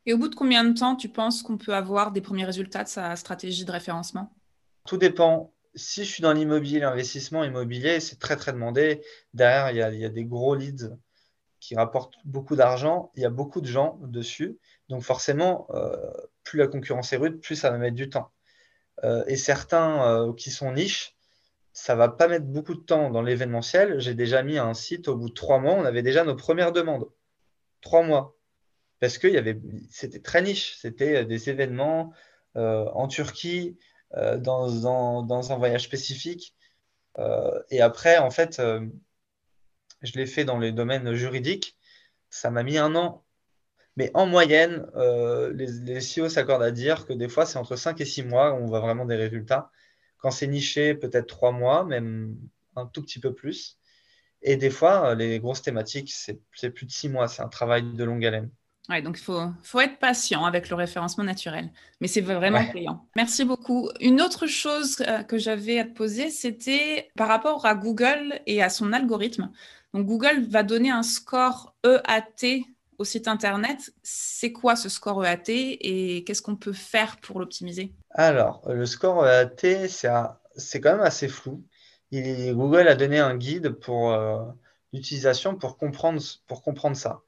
Et 0.07 0.13
au 0.13 0.19
bout 0.19 0.29
de 0.29 0.35
combien 0.35 0.65
de 0.65 0.79
temps 0.79 0.97
tu 0.97 1.09
penses 1.09 1.43
qu'on 1.43 1.57
peut 1.57 1.75
avoir 1.75 2.13
des 2.13 2.21
premiers 2.21 2.45
résultats 2.45 2.85
de 2.85 2.89
sa 2.89 3.17
stratégie 3.17 3.65
de 3.65 3.73
référencement? 3.73 4.31
Tout 4.87 4.99
dépend. 4.99 5.53
Si 5.77 6.05
je 6.05 6.11
suis 6.11 6.23
dans 6.23 6.33
l'immobilier, 6.33 6.81
l'investissement 6.81 7.43
immobilier, 7.43 8.01
c'est 8.01 8.19
très 8.19 8.37
très 8.37 8.53
demandé. 8.53 9.03
Derrière, 9.33 9.71
il 9.71 9.99
y, 10.01 10.05
a, 10.05 10.09
des 10.09 10.25
gros 10.25 10.55
leads 10.55 10.97
qui 11.59 11.75
rapportent 11.75 12.15
beaucoup 12.25 12.57
d'argent. 12.57 13.11
Il 13.17 13.23
y 13.23 13.25
a 13.25 13.31
beaucoup 13.31 13.61
de 13.61 13.67
gens 13.67 13.99
dessus. 14.03 14.59
Donc 14.89 15.03
forcément, 15.03 15.67
euh, 15.71 15.97
plus 16.45 16.59
la 16.59 16.69
concurrence 16.69 17.13
est 17.13 17.17
rude, 17.17 17.41
plus 17.41 17.57
ça 17.57 17.71
va 17.71 17.79
mettre 17.79 17.97
du 17.97 18.09
temps. 18.09 18.31
Euh, 19.03 19.25
et 19.27 19.37
certains 19.37 20.09
euh, 20.09 20.33
qui 20.35 20.51
sont 20.51 20.73
niches, 20.73 21.17
ça 21.73 21.97
va 21.97 22.09
pas 22.09 22.29
mettre 22.29 22.47
beaucoup 22.47 22.75
de 22.75 22.81
temps 22.81 23.11
dans 23.11 23.23
l'événementiel. 23.23 23.99
J'ai 23.99 24.15
déjà 24.15 24.43
mis 24.43 24.59
un 24.59 24.75
site 24.75 25.09
au 25.09 25.17
bout 25.17 25.29
de 25.29 25.35
trois 25.35 25.59
mois, 25.59 25.73
on 25.73 25.85
avait 25.85 26.03
déjà 26.03 26.23
nos 26.23 26.37
premières 26.37 26.73
demandes. 26.73 27.09
Trois 27.81 28.03
mois. 28.03 28.37
Parce 29.01 29.19
que 29.19 29.29
c'était 29.91 30.21
très 30.21 30.41
niche. 30.43 30.77
C'était 30.81 31.25
des 31.25 31.51
événements 31.51 32.13
en 32.55 33.09
Turquie, 33.09 33.77
dans, 34.39 35.23
dans, 35.23 35.53
un 35.53 35.57
voyage 35.57 35.85
spécifique. 35.85 36.55
et 37.71 37.81
après, 37.81 38.19
en 38.19 38.31
fait, 38.31 38.61
je 40.03 40.13
l'ai 40.15 40.27
fait 40.27 40.45
dans 40.45 40.59
les 40.59 40.73
domaines 40.73 41.15
juridiques. 41.15 41.77
Ça 42.31 42.51
m'a 42.51 42.63
mis 42.63 42.79
un 42.79 42.95
an 42.95 43.25
mais 43.97 44.11
en 44.15 44.27
moyenne, 44.27 44.87
euh, 44.97 45.53
les, 45.53 45.67
les 45.67 46.01
CEO 46.01 46.29
s'accordent 46.29 46.63
à 46.63 46.71
dire 46.73 47.07
que 47.07 47.13
des 47.13 47.29
fois, 47.29 47.47
c'est 47.47 47.59
entre 47.59 47.77
5 47.77 48.01
et 48.01 48.05
6 48.05 48.25
mois 48.25 48.53
où 48.53 48.57
on 48.57 48.67
voit 48.67 48.81
vraiment 48.81 49.05
des 49.05 49.17
résultats. 49.17 49.71
Quand 50.19 50.31
c'est 50.31 50.47
niché, 50.49 50.95
peut-être 50.95 51.27
3 51.29 51.53
mois, 51.53 51.85
même 51.85 52.37
un 52.77 52.87
tout 52.87 53.03
petit 53.03 53.21
peu 53.21 53.35
plus. 53.35 53.79
Et 54.43 54.57
des 54.57 54.71
fois, 54.71 55.11
euh, 55.11 55.15
les 55.15 55.41
grosses 55.41 55.63
thématiques, 55.63 56.13
c'est 56.13 56.41
plus 56.71 56.87
de 56.87 56.91
6 56.91 57.09
mois. 57.09 57.29
C'est 57.29 57.43
un 57.43 57.49
travail 57.49 57.95
de 57.95 58.05
longue 58.05 58.25
haleine. 58.27 58.51
Ouais, 58.91 59.01
donc 59.01 59.19
il 59.19 59.23
faut, 59.23 59.41
faut, 59.63 59.81
être 59.81 59.99
patient 59.99 60.45
avec 60.45 60.69
le 60.69 60.77
référencement 60.77 61.25
naturel. 61.25 61.71
Mais 62.01 62.09
c'est 62.09 62.21
vraiment 62.21 62.65
payant. 62.71 63.07
Merci 63.17 63.45
beaucoup. 63.45 63.89
Une 64.01 64.21
autre 64.21 64.47
chose 64.47 65.03
euh, 65.09 65.23
que 65.23 65.39
j'avais 65.39 65.79
à 65.79 65.85
te 65.85 65.95
poser, 65.95 66.29
c'était 66.29 67.11
par 67.17 67.29
rapport 67.29 67.65
à 67.65 67.75
Google 67.75 68.41
et 68.47 68.63
à 68.63 68.69
son 68.69 68.93
algorithme. 68.93 69.51
Donc 69.95 70.07
Google 70.07 70.45
va 70.49 70.63
donner 70.63 70.91
un 70.91 71.03
score 71.03 71.75
EAT 71.85 72.65
au 72.99 73.05
site 73.05 73.29
internet, 73.29 73.93
c'est 74.03 74.53
quoi 74.53 74.77
ce 74.77 74.89
score 74.89 75.25
EAT 75.25 75.49
et 75.49 76.25
qu'est-ce 76.25 76.43
qu'on 76.43 76.57
peut 76.57 76.73
faire 76.73 77.17
pour 77.19 77.41
l'optimiser? 77.41 77.93
Alors, 78.11 78.63
le 78.69 78.87
score 78.87 79.27
EAT, 79.27 79.89
c'est 79.89 80.81
quand 80.81 80.93
même 80.93 81.01
assez 81.01 81.29
flou. 81.29 81.65
Google 82.13 82.87
a 82.89 82.95
donné 82.95 83.19
un 83.19 83.37
guide 83.37 83.71
pour 83.71 84.13
euh, 84.13 84.45
l'utilisation 84.93 85.57
pour 85.57 85.77
comprendre, 85.77 86.23
pour 86.47 86.63
comprendre 86.63 86.97
ça. 86.97 87.23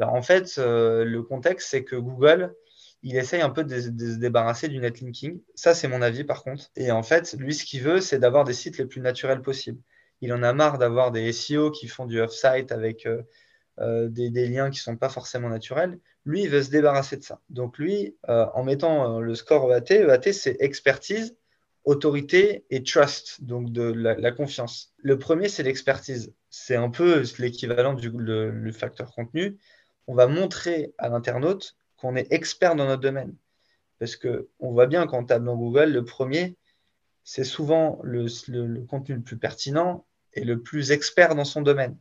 En 0.00 0.22
fait, 0.22 0.56
euh, 0.58 1.04
le 1.04 1.22
contexte, 1.22 1.68
c'est 1.68 1.84
que 1.84 1.96
Google, 1.96 2.54
il 3.02 3.16
essaye 3.16 3.42
un 3.42 3.50
peu 3.50 3.64
de, 3.64 3.80
se 3.80 3.88
débarrasser 3.88 4.68
du 4.68 4.78
netlinking. 4.78 5.40
Ça, 5.54 5.74
c'est 5.74 5.88
mon 5.88 6.02
avis, 6.02 6.24
par 6.24 6.42
contre. 6.42 6.70
Et 6.76 6.90
en 6.90 7.02
fait, 7.02 7.34
lui, 7.38 7.54
ce 7.54 7.64
qu'il 7.64 7.82
veut, 7.82 8.00
c'est 8.00 8.18
d'avoir 8.18 8.44
des 8.44 8.54
sites 8.54 8.78
les 8.78 8.86
plus 8.86 9.00
naturels 9.00 9.42
possibles. 9.42 9.80
Il 10.20 10.32
en 10.32 10.42
a 10.42 10.52
marre 10.52 10.78
d'avoir 10.78 11.10
des 11.10 11.32
SEO 11.32 11.70
qui 11.70 11.88
font 11.88 12.06
du 12.06 12.20
off-site 12.20 12.72
avec... 12.72 13.06
Euh, 13.06 13.22
euh, 13.80 14.08
des, 14.10 14.28
liens 14.48 14.68
qui 14.68 14.80
ne 14.80 14.82
sont 14.82 14.96
pas 14.98 15.08
forcément 15.08 15.48
naturels, 15.48 15.98
lui, 16.26 16.42
il 16.42 16.50
veut 16.50 16.62
se 16.62 16.68
débarrasser 16.68 17.16
de 17.16 17.22
ça. 17.22 17.40
Donc 17.48 17.78
lui, 17.78 18.14
en 18.28 18.62
mettant 18.64 19.18
le 19.18 19.34
score 19.34 19.72
EAT, 19.72 19.90
EAT, 19.90 20.32
c'est 20.34 20.58
expertise, 20.60 21.34
autorité 21.84 22.64
et 22.70 22.82
trust, 22.82 23.42
donc 23.42 23.72
de 23.72 23.82
la, 23.82 24.30
confiance. 24.30 24.92
Le 24.98 25.18
premier, 25.18 25.48
c'est 25.48 25.62
l'expertise. 25.62 26.34
C'est 26.50 26.76
un 26.76 26.90
peu 26.90 27.24
l'équivalent 27.38 27.94
du 27.94 28.72
facteur 28.72 29.12
contenu. 29.12 29.58
On 30.06 30.14
va 30.14 30.26
montrer 30.26 30.94
à 30.98 31.08
l'internaute 31.08 31.76
qu'on 31.96 32.16
est 32.16 32.32
expert 32.32 32.74
dans 32.74 32.86
notre 32.86 33.02
domaine. 33.02 33.34
Parce 33.98 34.16
qu'on 34.16 34.72
voit 34.72 34.86
bien 34.86 35.06
quand 35.06 35.18
on 35.18 35.24
tape 35.24 35.44
dans 35.44 35.56
Google, 35.56 35.90
le 35.90 36.04
premier, 36.04 36.56
c'est 37.24 37.44
souvent 37.44 38.00
le, 38.02 38.26
contenu 38.86 39.16
le 39.16 39.22
plus 39.22 39.38
pertinent 39.38 40.04
et 40.34 40.44
le 40.44 40.60
plus 40.60 40.90
expert 40.90 41.34
dans 41.34 41.44
son 41.44 41.62
domaine 41.62 41.96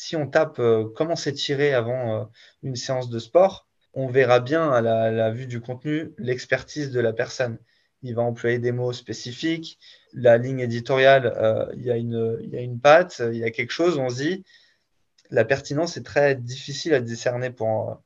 si 0.00 0.16
on 0.16 0.26
tape 0.26 0.58
euh, 0.60 0.88
comment 0.96 1.14
s'étirer 1.14 1.74
avant 1.74 2.22
euh, 2.22 2.24
une 2.62 2.74
séance 2.74 3.10
de 3.10 3.18
sport, 3.18 3.68
on 3.92 4.06
verra 4.06 4.40
bien 4.40 4.70
à 4.72 4.80
la, 4.80 5.30
vue 5.30 5.46
du 5.46 5.60
contenu 5.60 6.12
l'expertise 6.16 6.90
de 6.90 7.00
la 7.00 7.12
personne. 7.12 7.58
Il 8.02 8.14
va 8.14 8.22
employer 8.22 8.58
des 8.58 8.72
mots 8.72 8.94
spécifiques. 8.94 9.78
La 10.14 10.38
ligne 10.38 10.60
éditoriale, 10.60 11.34
euh, 11.36 11.66
il, 11.74 11.82
y 11.82 11.86
y 11.86 12.56
a 12.56 12.62
une 12.62 12.80
patte, 12.80 13.20
il 13.30 13.36
y 13.36 13.44
a 13.44 13.50
quelque 13.50 13.72
chose, 13.72 13.98
on 13.98 14.08
se 14.08 14.22
dit. 14.22 14.44
La 15.30 15.44
pertinence 15.44 15.96
est 15.96 16.02
très 16.02 16.34
difficile 16.34 16.94
à 16.94 17.00
discerner 17.00 17.50
pour, 17.50 18.02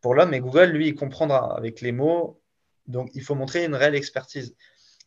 pour 0.00 0.14
l'homme, 0.14 0.34
et 0.34 0.40
Google, 0.40 0.70
lui, 0.70 0.88
il 0.88 0.94
comprendra 0.94 1.56
avec 1.56 1.80
les 1.80 1.92
mots. 1.92 2.40
Donc, 2.86 3.10
il 3.14 3.22
faut 3.22 3.34
montrer 3.34 3.64
une 3.64 3.74
réelle 3.74 3.94
expertise. 3.94 4.54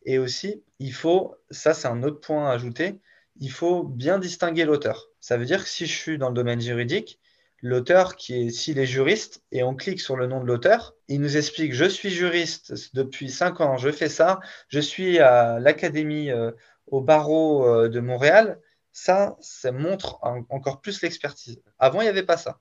Et 0.04 0.18
aussi, 0.18 0.62
il 0.78 0.92
faut, 0.92 1.34
ça 1.50 1.74
c'est 1.74 1.88
un 1.88 2.02
autre 2.02 2.20
point 2.20 2.48
à 2.48 2.52
ajouter, 2.52 3.00
il 3.40 3.50
faut 3.50 3.82
bien 3.82 4.18
distinguer 4.18 4.64
l'auteur. 4.64 5.08
Ça 5.20 5.36
veut 5.36 5.44
dire 5.44 5.64
que 5.64 5.68
si 5.68 5.86
je 5.86 5.94
suis 5.94 6.16
dans 6.16 6.28
le 6.28 6.34
domaine 6.34 6.60
juridique, 6.60 7.20
l'auteur 7.60 8.16
qui 8.16 8.46
est, 8.46 8.50
s'il 8.50 8.78
est 8.78 8.86
juriste, 8.86 9.42
et 9.52 9.62
on 9.62 9.74
clique 9.74 10.00
sur 10.00 10.16
le 10.16 10.26
nom 10.26 10.40
de 10.40 10.46
l'auteur, 10.46 10.94
il 11.08 11.20
nous 11.20 11.36
explique, 11.36 11.74
je 11.74 11.84
suis 11.84 12.10
juriste 12.10 12.94
depuis 12.94 13.30
5 13.30 13.60
ans, 13.60 13.76
je 13.76 13.90
fais 13.90 14.08
ça, 14.08 14.40
je 14.68 14.80
suis 14.80 15.18
à 15.18 15.58
l'académie 15.58 16.30
euh, 16.30 16.52
au 16.86 17.00
barreau 17.00 17.66
euh, 17.66 17.88
de 17.88 18.00
Montréal, 18.00 18.60
ça, 18.96 19.36
ça 19.40 19.72
montre 19.72 20.18
encore 20.48 20.80
plus 20.80 21.02
l'expertise. 21.02 21.60
Avant, 21.78 22.00
il 22.00 22.04
n'y 22.04 22.08
avait 22.08 22.22
pas 22.22 22.38
ça. 22.38 22.60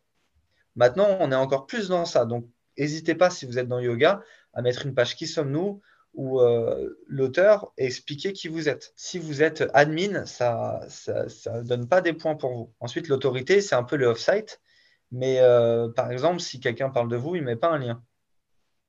Maintenant, 0.75 1.17
on 1.21 1.31
est 1.31 1.35
encore 1.35 1.65
plus 1.65 1.87
dans 1.87 2.03
ça. 2.03 2.25
Donc, 2.25 2.45
n'hésitez 2.77 3.15
pas, 3.15 3.29
si 3.29 3.45
vous 3.45 3.57
êtes 3.57 3.69
dans 3.69 3.79
yoga, 3.79 4.21
à 4.53 4.61
mettre 4.61 4.85
une 4.85 4.93
page 4.93 5.15
qui 5.15 5.27
sommes-nous 5.27 5.81
ou 6.13 6.41
euh, 6.41 7.01
l'auteur 7.07 7.71
expliquer 7.77 8.33
qui 8.33 8.49
vous 8.49 8.67
êtes. 8.67 8.91
Si 8.97 9.17
vous 9.17 9.43
êtes 9.43 9.63
admin, 9.73 10.25
ça 10.25 10.81
ne 11.07 11.61
donne 11.61 11.87
pas 11.87 12.01
des 12.01 12.11
points 12.11 12.35
pour 12.35 12.51
vous. 12.51 12.73
Ensuite, 12.81 13.07
l'autorité, 13.07 13.61
c'est 13.61 13.75
un 13.75 13.83
peu 13.83 13.95
le 13.95 14.07
off-site. 14.07 14.59
Mais 15.13 15.39
euh, 15.39 15.87
par 15.87 16.11
exemple, 16.11 16.41
si 16.41 16.59
quelqu'un 16.59 16.89
parle 16.89 17.07
de 17.07 17.15
vous, 17.15 17.37
il 17.37 17.43
ne 17.43 17.45
met 17.45 17.55
pas 17.55 17.69
un 17.69 17.77
lien. 17.77 18.03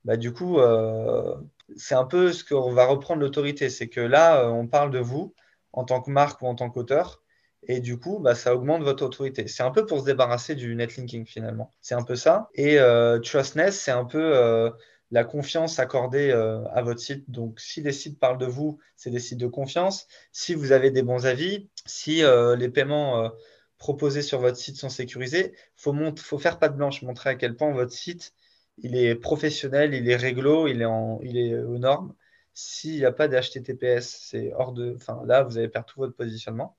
Bah, 0.04 0.16
du 0.16 0.32
coup, 0.32 0.58
euh, 0.58 1.36
c'est 1.76 1.94
un 1.94 2.06
peu 2.06 2.32
ce 2.32 2.42
qu'on 2.42 2.72
va 2.72 2.86
reprendre 2.86 3.20
l'autorité. 3.20 3.70
C'est 3.70 3.88
que 3.88 4.00
là, 4.00 4.50
on 4.50 4.66
parle 4.66 4.90
de 4.90 4.98
vous 4.98 5.32
en 5.72 5.84
tant 5.84 6.00
que 6.00 6.10
marque 6.10 6.42
ou 6.42 6.46
en 6.48 6.56
tant 6.56 6.70
qu'auteur. 6.70 7.22
Et 7.66 7.80
du 7.80 7.98
coup, 7.98 8.18
bah, 8.20 8.34
ça 8.34 8.54
augmente 8.54 8.82
votre 8.82 9.04
autorité. 9.04 9.48
C'est 9.48 9.62
un 9.62 9.70
peu 9.70 9.86
pour 9.86 10.00
se 10.00 10.04
débarrasser 10.04 10.54
du 10.54 10.74
netlinking 10.74 11.26
finalement. 11.26 11.70
C'est 11.80 11.94
un 11.94 12.02
peu 12.02 12.16
ça. 12.16 12.48
Et 12.54 12.78
Trustness, 13.22 13.80
c'est 13.80 13.90
un 13.90 14.04
peu 14.04 14.72
la 15.10 15.24
confiance 15.24 15.78
accordée 15.78 16.30
euh, 16.30 16.64
à 16.68 16.82
votre 16.82 17.00
site. 17.00 17.30
Donc, 17.30 17.60
si 17.60 17.80
les 17.82 17.92
sites 17.92 18.18
parlent 18.18 18.38
de 18.38 18.46
vous, 18.46 18.78
c'est 18.96 19.10
des 19.10 19.20
sites 19.20 19.38
de 19.38 19.46
confiance. 19.46 20.06
Si 20.32 20.54
vous 20.54 20.72
avez 20.72 20.90
des 20.90 21.02
bons 21.02 21.26
avis, 21.26 21.68
si 21.86 22.24
euh, 22.24 22.56
les 22.56 22.68
paiements 22.68 23.24
euh, 23.24 23.28
proposés 23.78 24.22
sur 24.22 24.40
votre 24.40 24.56
site 24.56 24.76
sont 24.76 24.88
sécurisés, 24.88 25.52
il 25.54 26.14
faut, 26.16 26.38
faire 26.38 26.58
pas 26.58 26.68
de 26.68 26.76
blanche, 26.76 27.02
montrer 27.02 27.30
à 27.30 27.34
quel 27.36 27.56
point 27.56 27.72
votre 27.72 27.92
site 27.92 28.34
il 28.78 28.96
est 28.96 29.14
professionnel, 29.14 29.94
il 29.94 30.08
est 30.10 30.16
réglo, 30.16 30.66
il 30.66 30.82
est, 30.82 30.86
en, 30.86 31.18
il 31.22 31.38
est 31.38 31.56
aux 31.56 31.78
normes. 31.78 32.14
S'il 32.52 32.96
n'y 32.96 33.04
a 33.04 33.12
pas 33.12 33.28
d'HTTPS, 33.28 34.02
c'est 34.02 34.52
hors 34.54 34.72
de. 34.72 34.94
Enfin, 34.96 35.22
là, 35.26 35.42
vous 35.42 35.58
allez 35.58 35.68
perdre 35.68 35.86
tout 35.86 36.00
votre 36.00 36.14
positionnement. 36.14 36.76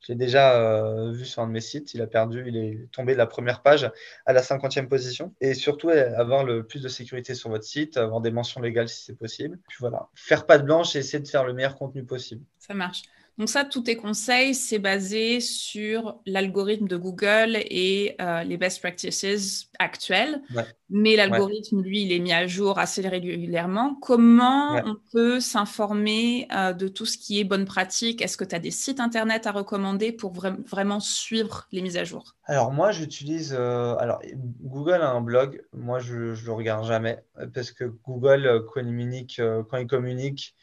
J'ai 0.00 0.14
déjà 0.14 0.56
euh, 0.56 1.12
vu 1.12 1.24
sur 1.24 1.42
un 1.42 1.46
de 1.46 1.52
mes 1.52 1.60
sites, 1.60 1.94
il 1.94 2.00
a 2.02 2.06
perdu, 2.06 2.44
il 2.46 2.56
est 2.56 2.90
tombé 2.90 3.12
de 3.12 3.18
la 3.18 3.26
première 3.26 3.62
page 3.62 3.90
à 4.26 4.32
la 4.32 4.42
cinquantième 4.42 4.88
position. 4.88 5.34
Et 5.40 5.54
surtout, 5.54 5.90
avoir 5.90 6.44
le 6.44 6.64
plus 6.64 6.82
de 6.82 6.88
sécurité 6.88 7.34
sur 7.34 7.50
votre 7.50 7.64
site, 7.64 7.96
avoir 7.96 8.20
des 8.20 8.30
mentions 8.30 8.60
légales 8.60 8.88
si 8.88 9.04
c'est 9.04 9.18
possible. 9.18 9.58
Puis 9.68 9.76
voilà, 9.80 10.08
faire 10.14 10.46
pas 10.46 10.58
de 10.58 10.64
blanche 10.64 10.96
et 10.96 11.00
essayer 11.00 11.22
de 11.22 11.28
faire 11.28 11.44
le 11.44 11.52
meilleur 11.52 11.76
contenu 11.76 12.04
possible. 12.04 12.44
Ça 12.58 12.74
marche. 12.74 13.02
Donc 13.40 13.48
ça, 13.48 13.64
tous 13.64 13.80
tes 13.80 13.96
conseils, 13.96 14.54
c'est 14.54 14.78
basé 14.78 15.40
sur 15.40 16.20
l'algorithme 16.26 16.86
de 16.86 16.98
Google 16.98 17.56
et 17.56 18.14
euh, 18.20 18.42
les 18.42 18.58
best 18.58 18.80
practices 18.80 19.70
actuelles. 19.78 20.42
Mais 20.90 21.16
l'algorithme, 21.16 21.80
lui, 21.80 22.02
il 22.02 22.12
est 22.12 22.18
mis 22.18 22.34
à 22.34 22.46
jour 22.46 22.78
assez 22.78 23.00
régulièrement. 23.00 23.94
Comment 24.02 24.82
on 24.84 24.94
peut 25.10 25.40
s'informer 25.40 26.48
euh, 26.54 26.74
de 26.74 26.86
tout 26.86 27.06
ce 27.06 27.16
qui 27.16 27.40
est 27.40 27.44
bonne 27.44 27.64
pratique? 27.64 28.20
Est-ce 28.20 28.36
que 28.36 28.44
tu 28.44 28.54
as 28.54 28.58
des 28.58 28.70
sites 28.70 29.00
Internet 29.00 29.46
à 29.46 29.52
recommander 29.52 30.12
pour 30.12 30.34
vraiment 30.34 31.00
suivre 31.00 31.66
les 31.72 31.80
mises 31.80 31.96
à 31.96 32.04
jour? 32.04 32.36
Alors 32.44 32.72
moi, 32.72 32.90
j'utilise... 32.90 33.56
Euh, 33.58 33.96
alors, 33.96 34.20
Google 34.60 35.00
a 35.00 35.12
un 35.12 35.22
blog. 35.22 35.62
Moi, 35.72 35.98
je 35.98 36.14
ne 36.14 36.44
le 36.44 36.52
regarde 36.52 36.84
jamais 36.84 37.24
parce 37.54 37.72
que 37.72 37.84
Google 38.04 38.66
communique, 38.66 39.40
quand 39.70 39.78
il 39.78 39.86
communique, 39.86 40.54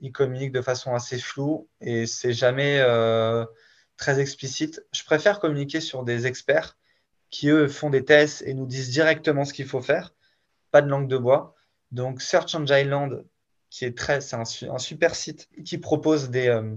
ils 0.00 0.12
communiquent 0.12 0.52
de 0.52 0.62
façon 0.62 0.94
assez 0.94 1.18
floue 1.18 1.68
et 1.80 2.06
c'est 2.06 2.32
jamais 2.32 2.78
euh, 2.80 3.44
très 3.96 4.20
explicite. 4.20 4.82
Je 4.92 5.04
préfère 5.04 5.40
communiquer 5.40 5.80
sur 5.80 6.04
des 6.04 6.26
experts 6.26 6.78
qui, 7.30 7.48
eux, 7.48 7.68
font 7.68 7.90
des 7.90 8.04
tests 8.04 8.42
et 8.42 8.54
nous 8.54 8.66
disent 8.66 8.90
directement 8.90 9.44
ce 9.44 9.52
qu'il 9.52 9.66
faut 9.66 9.82
faire. 9.82 10.14
Pas 10.70 10.82
de 10.82 10.88
langue 10.88 11.08
de 11.08 11.18
bois. 11.18 11.54
Donc, 11.92 12.22
Search 12.22 12.54
Engine 12.54 12.88
Land, 12.88 13.22
qui 13.68 13.84
est 13.84 13.96
très, 13.96 14.20
c'est 14.20 14.36
un, 14.36 14.78
super 14.78 15.14
site 15.14 15.48
qui 15.64 15.78
propose 15.78 16.30
des, 16.30 16.48
euh, 16.48 16.74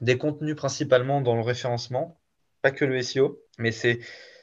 des 0.00 0.18
contenus 0.18 0.56
principalement 0.56 1.20
dans 1.20 1.36
le 1.36 1.42
référencement, 1.42 2.18
pas 2.62 2.70
que 2.70 2.84
le 2.84 3.00
SEO, 3.02 3.40
mais 3.58 3.72
c'est 3.72 4.00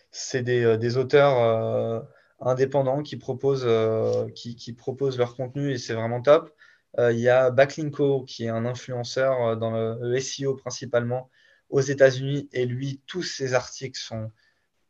c'est 0.10 0.42
des, 0.42 0.98
auteurs 0.98 2.08
indépendants 2.40 3.04
qui 3.04 3.18
proposent, 3.18 3.68
qui, 4.34 4.56
qui, 4.56 4.74
proposent 4.74 5.18
leur 5.18 5.36
contenu 5.36 5.72
et 5.72 5.78
c'est 5.78 5.94
vraiment 5.94 6.22
top. 6.22 6.57
Il 6.98 7.20
y 7.20 7.30
a 7.30 7.52
Backlinko 7.52 8.24
qui 8.24 8.46
est 8.46 8.50
un 8.50 8.66
influenceur 8.66 9.58
dans 9.58 9.72
le 9.72 10.20
SEO 10.20 10.56
principalement 10.56 11.30
aux 11.70 11.82
États-Unis 11.82 12.50
et 12.54 12.66
lui, 12.66 13.02
tous 13.08 13.24
ses 13.24 13.54
articles 13.54 14.00
sont 14.00 14.32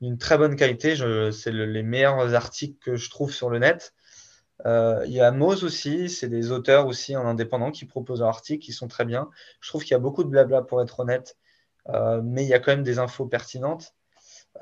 d'une 0.02 0.18
très 0.18 0.38
bonne 0.38 0.56
qualité. 0.56 0.96
C'est 1.32 1.52
les 1.52 1.84
meilleurs 1.84 2.34
articles 2.34 2.78
que 2.80 2.96
je 2.96 3.10
trouve 3.10 3.34
sur 3.34 3.50
le 3.50 3.60
net. 3.60 3.94
Euh, 4.66 5.04
il 5.06 5.14
y 5.14 5.22
a 5.22 5.32
Moz 5.32 5.64
aussi, 5.64 6.10
c'est 6.10 6.30
des 6.30 6.52
auteurs 6.52 6.88
aussi 6.88 7.16
en 7.16 7.26
indépendant 7.26 7.72
qui 7.72 7.86
proposent 7.86 8.22
leurs 8.22 8.30
articles 8.30 8.64
qui 8.64 8.74
sont 8.74 8.88
très 8.88 9.06
bien. 9.06 9.30
Je 9.62 9.70
trouve 9.70 9.84
qu'il 9.84 9.92
y 9.92 9.96
a 9.96 10.00
beaucoup 10.00 10.24
de 10.24 10.30
blabla 10.30 10.64
pour 10.64 10.82
être 10.82 11.00
honnête, 11.00 11.38
euh, 11.90 12.22
mais 12.24 12.44
il 12.44 12.50
y 12.50 12.54
a 12.54 12.60
quand 12.60 12.72
même 12.72 12.84
des 12.84 13.00
infos 13.00 13.28
pertinentes. 13.28 13.94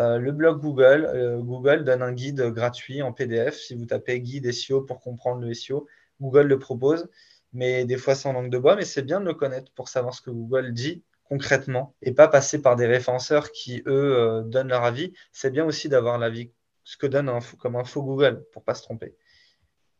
Euh, 0.02 0.18
le 0.18 0.34
blog 0.34 0.60
Google, 0.60 1.40
Google 1.42 1.86
donne 1.86 2.02
un 2.02 2.12
guide 2.12 2.42
gratuit 2.52 3.02
en 3.02 3.14
PDF. 3.14 3.58
Si 3.58 3.76
vous 3.76 3.86
tapez 3.86 4.20
guide 4.20 4.52
SEO 4.52 4.82
pour 4.82 5.00
comprendre 5.00 5.42
le 5.42 5.54
SEO, 5.54 5.88
Google 6.22 6.48
le 6.48 6.60
propose, 6.60 7.10
mais 7.54 7.86
des 7.86 7.98
fois 7.98 8.16
c'est 8.16 8.28
en 8.30 8.34
langue 8.34 8.52
de 8.52 8.58
bois, 8.58 8.76
mais 8.76 8.86
c'est 8.86 9.04
bien 9.04 9.20
de 9.20 9.26
le 9.26 9.34
connaître 9.34 9.72
pour 9.74 9.90
savoir 9.90 10.14
ce 10.14 10.22
que 10.22 10.30
Google 10.30 10.74
dit 10.74 11.04
concrètement 11.26 11.96
et 12.02 12.12
pas 12.12 12.28
passer 12.28 12.62
par 12.62 12.76
des 12.76 12.86
référenceurs 12.86 13.52
qui, 13.52 13.82
eux, 13.88 14.44
donnent 14.46 14.70
leur 14.70 14.84
avis. 14.84 15.14
C'est 15.32 15.50
bien 15.50 15.66
aussi 15.66 15.90
d'avoir 15.90 16.18
l'avis, 16.18 16.52
ce 16.84 16.98
que 16.98 17.08
donne 17.08 17.30
un, 17.30 17.40
comme 17.60 17.76
info 17.76 18.04
Google 18.04 18.46
pour 18.52 18.64
pas 18.64 18.76
se 18.76 18.84
tromper. 18.84 19.16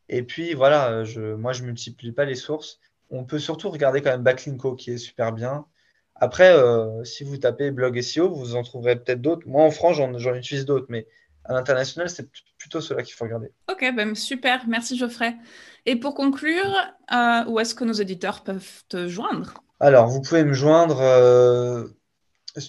Et 0.08 0.22
puis 0.22 0.54
voilà, 0.54 0.90
euh, 0.90 1.04
je, 1.04 1.34
moi 1.34 1.52
je 1.52 1.64
multiplie 1.64 2.12
pas 2.12 2.24
les 2.24 2.34
sources. 2.34 2.78
On 3.10 3.24
peut 3.24 3.38
surtout 3.38 3.70
regarder 3.70 4.02
quand 4.02 4.10
même 4.10 4.22
Backlinko 4.22 4.74
qui 4.76 4.92
est 4.92 4.98
super 4.98 5.32
bien. 5.32 5.66
Après, 6.14 6.52
euh, 6.52 7.04
si 7.04 7.24
vous 7.24 7.36
tapez 7.36 7.70
blog 7.70 8.00
SEO, 8.00 8.32
vous 8.32 8.56
en 8.56 8.62
trouverez 8.62 8.96
peut-être 8.96 9.20
d'autres. 9.20 9.46
Moi 9.46 9.62
en 9.62 9.70
France, 9.70 9.96
j'en 9.96 10.34
utilise 10.34 10.64
d'autres, 10.64 10.86
mais 10.88 11.06
à 11.48 11.54
l'international, 11.54 12.10
c'est 12.10 12.28
plutôt 12.58 12.80
ceux-là 12.80 13.02
qu'il 13.02 13.14
faut 13.14 13.24
regarder. 13.24 13.52
Ok, 13.70 13.84
ben 13.94 14.14
super, 14.14 14.66
merci 14.66 14.96
Geoffrey. 14.96 15.36
Et 15.84 15.96
pour 15.96 16.14
conclure, 16.14 16.74
euh, 17.12 17.44
où 17.46 17.60
est-ce 17.60 17.74
que 17.74 17.84
nos 17.84 17.94
auditeurs 17.94 18.42
peuvent 18.42 18.82
te 18.88 19.08
joindre? 19.08 19.54
Alors, 19.80 20.08
vous 20.08 20.20
pouvez 20.20 20.44
me 20.44 20.52
joindre 20.52 21.00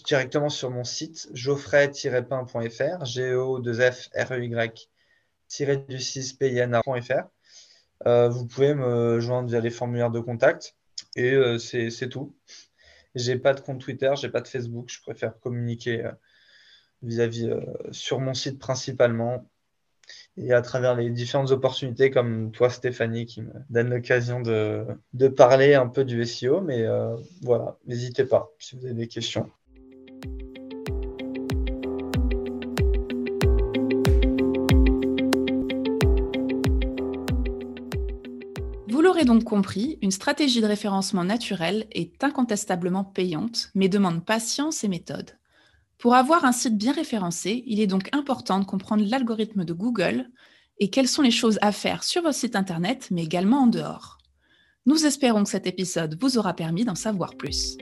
directement 0.06 0.50
sur 0.50 0.70
mon 0.70 0.84
site 0.84 1.30
geoffrey-pain.fr, 1.34 3.06
g 3.06 3.34
o 3.34 3.60
2 3.60 3.74
f 3.92 4.10
r 4.14 4.32
e 4.34 4.44
y 4.44 5.78
du 5.88 6.00
6 6.00 6.38
euh, 8.06 8.30
vous 8.30 8.46
pouvez 8.46 8.76
me 8.76 9.20
joindre 9.20 9.50
via 9.50 9.60
les 9.60 9.72
formulaires 9.72 10.12
de 10.12 10.20
contact 10.20 10.76
et 11.16 11.34
euh, 11.34 11.58
c'est 11.58 12.10
tout. 12.10 12.36
J'ai 13.16 13.38
pas 13.38 13.54
de 13.54 13.62
compte 13.62 13.82
Twitter, 13.82 14.12
j'ai 14.16 14.30
pas 14.30 14.42
de 14.42 14.48
Facebook, 14.48 14.90
je 14.90 15.02
préfère 15.02 15.40
communiquer 15.40 16.12
euh, 17.04 17.08
vis-à-vis 17.08 17.50
sur 17.92 18.20
mon 18.20 18.34
site 18.34 18.60
principalement 18.60 19.46
et 20.38 20.54
à 20.54 20.62
travers 20.62 20.96
les 20.96 21.10
différentes 21.10 21.52
opportunités 21.52 22.12
comme 22.12 22.52
toi 22.52 22.70
Stéphanie 22.70 23.26
qui 23.26 23.42
me 23.42 23.52
donne 23.70 23.90
l'occasion 23.90 24.40
de, 24.42 24.86
parler 25.36 25.74
un 25.74 25.88
peu 25.88 26.06
du 26.06 26.24
SEO. 26.26 26.62
Mais 26.62 26.86
voilà, 27.42 27.78
n'hésitez 27.86 28.24
pas 28.24 28.50
si 28.58 28.78
vous 28.78 28.86
avez 28.86 28.94
des 28.94 29.08
questions. 29.08 29.52
donc 39.28 39.44
compris, 39.44 40.00
une 40.02 40.12
stratégie 40.12 40.62
de 40.62 40.66
référencement 40.66 41.24
naturel 41.24 41.86
est 41.92 42.24
incontestablement 42.24 43.04
payante, 43.04 43.70
mais 43.76 43.90
demande 43.90 44.26
patience 44.26 44.84
et 44.84 44.88
méthode. 44.88 45.38
Pour 45.98 46.14
avoir 46.14 46.46
un 46.46 46.52
site 46.52 46.78
bien 46.78 46.94
référencé, 46.94 47.64
il 47.66 47.80
est 47.80 47.88
donc 47.88 48.10
important 48.14 48.60
de 48.60 48.66
comprendre 48.66 49.04
l'algorithme 49.08 49.66
de 49.66 49.74
Google 49.74 50.30
et 50.80 50.90
quelles 50.90 51.08
sont 51.08 51.24
les 51.24 51.32
choses 51.32 51.58
à 51.62 51.72
faire 51.72 52.04
sur 52.04 52.22
votre 52.22 52.38
site 52.38 52.56
Internet, 52.56 53.08
mais 53.10 53.24
également 53.24 53.64
en 53.64 53.68
dehors. 53.68 54.20
Nous 54.86 55.06
espérons 55.06 55.44
que 55.44 55.50
cet 55.50 55.66
épisode 55.66 56.18
vous 56.22 56.38
aura 56.38 56.54
permis 56.54 56.86
d'en 56.86 56.96
savoir 56.96 57.36
plus. 57.36 57.78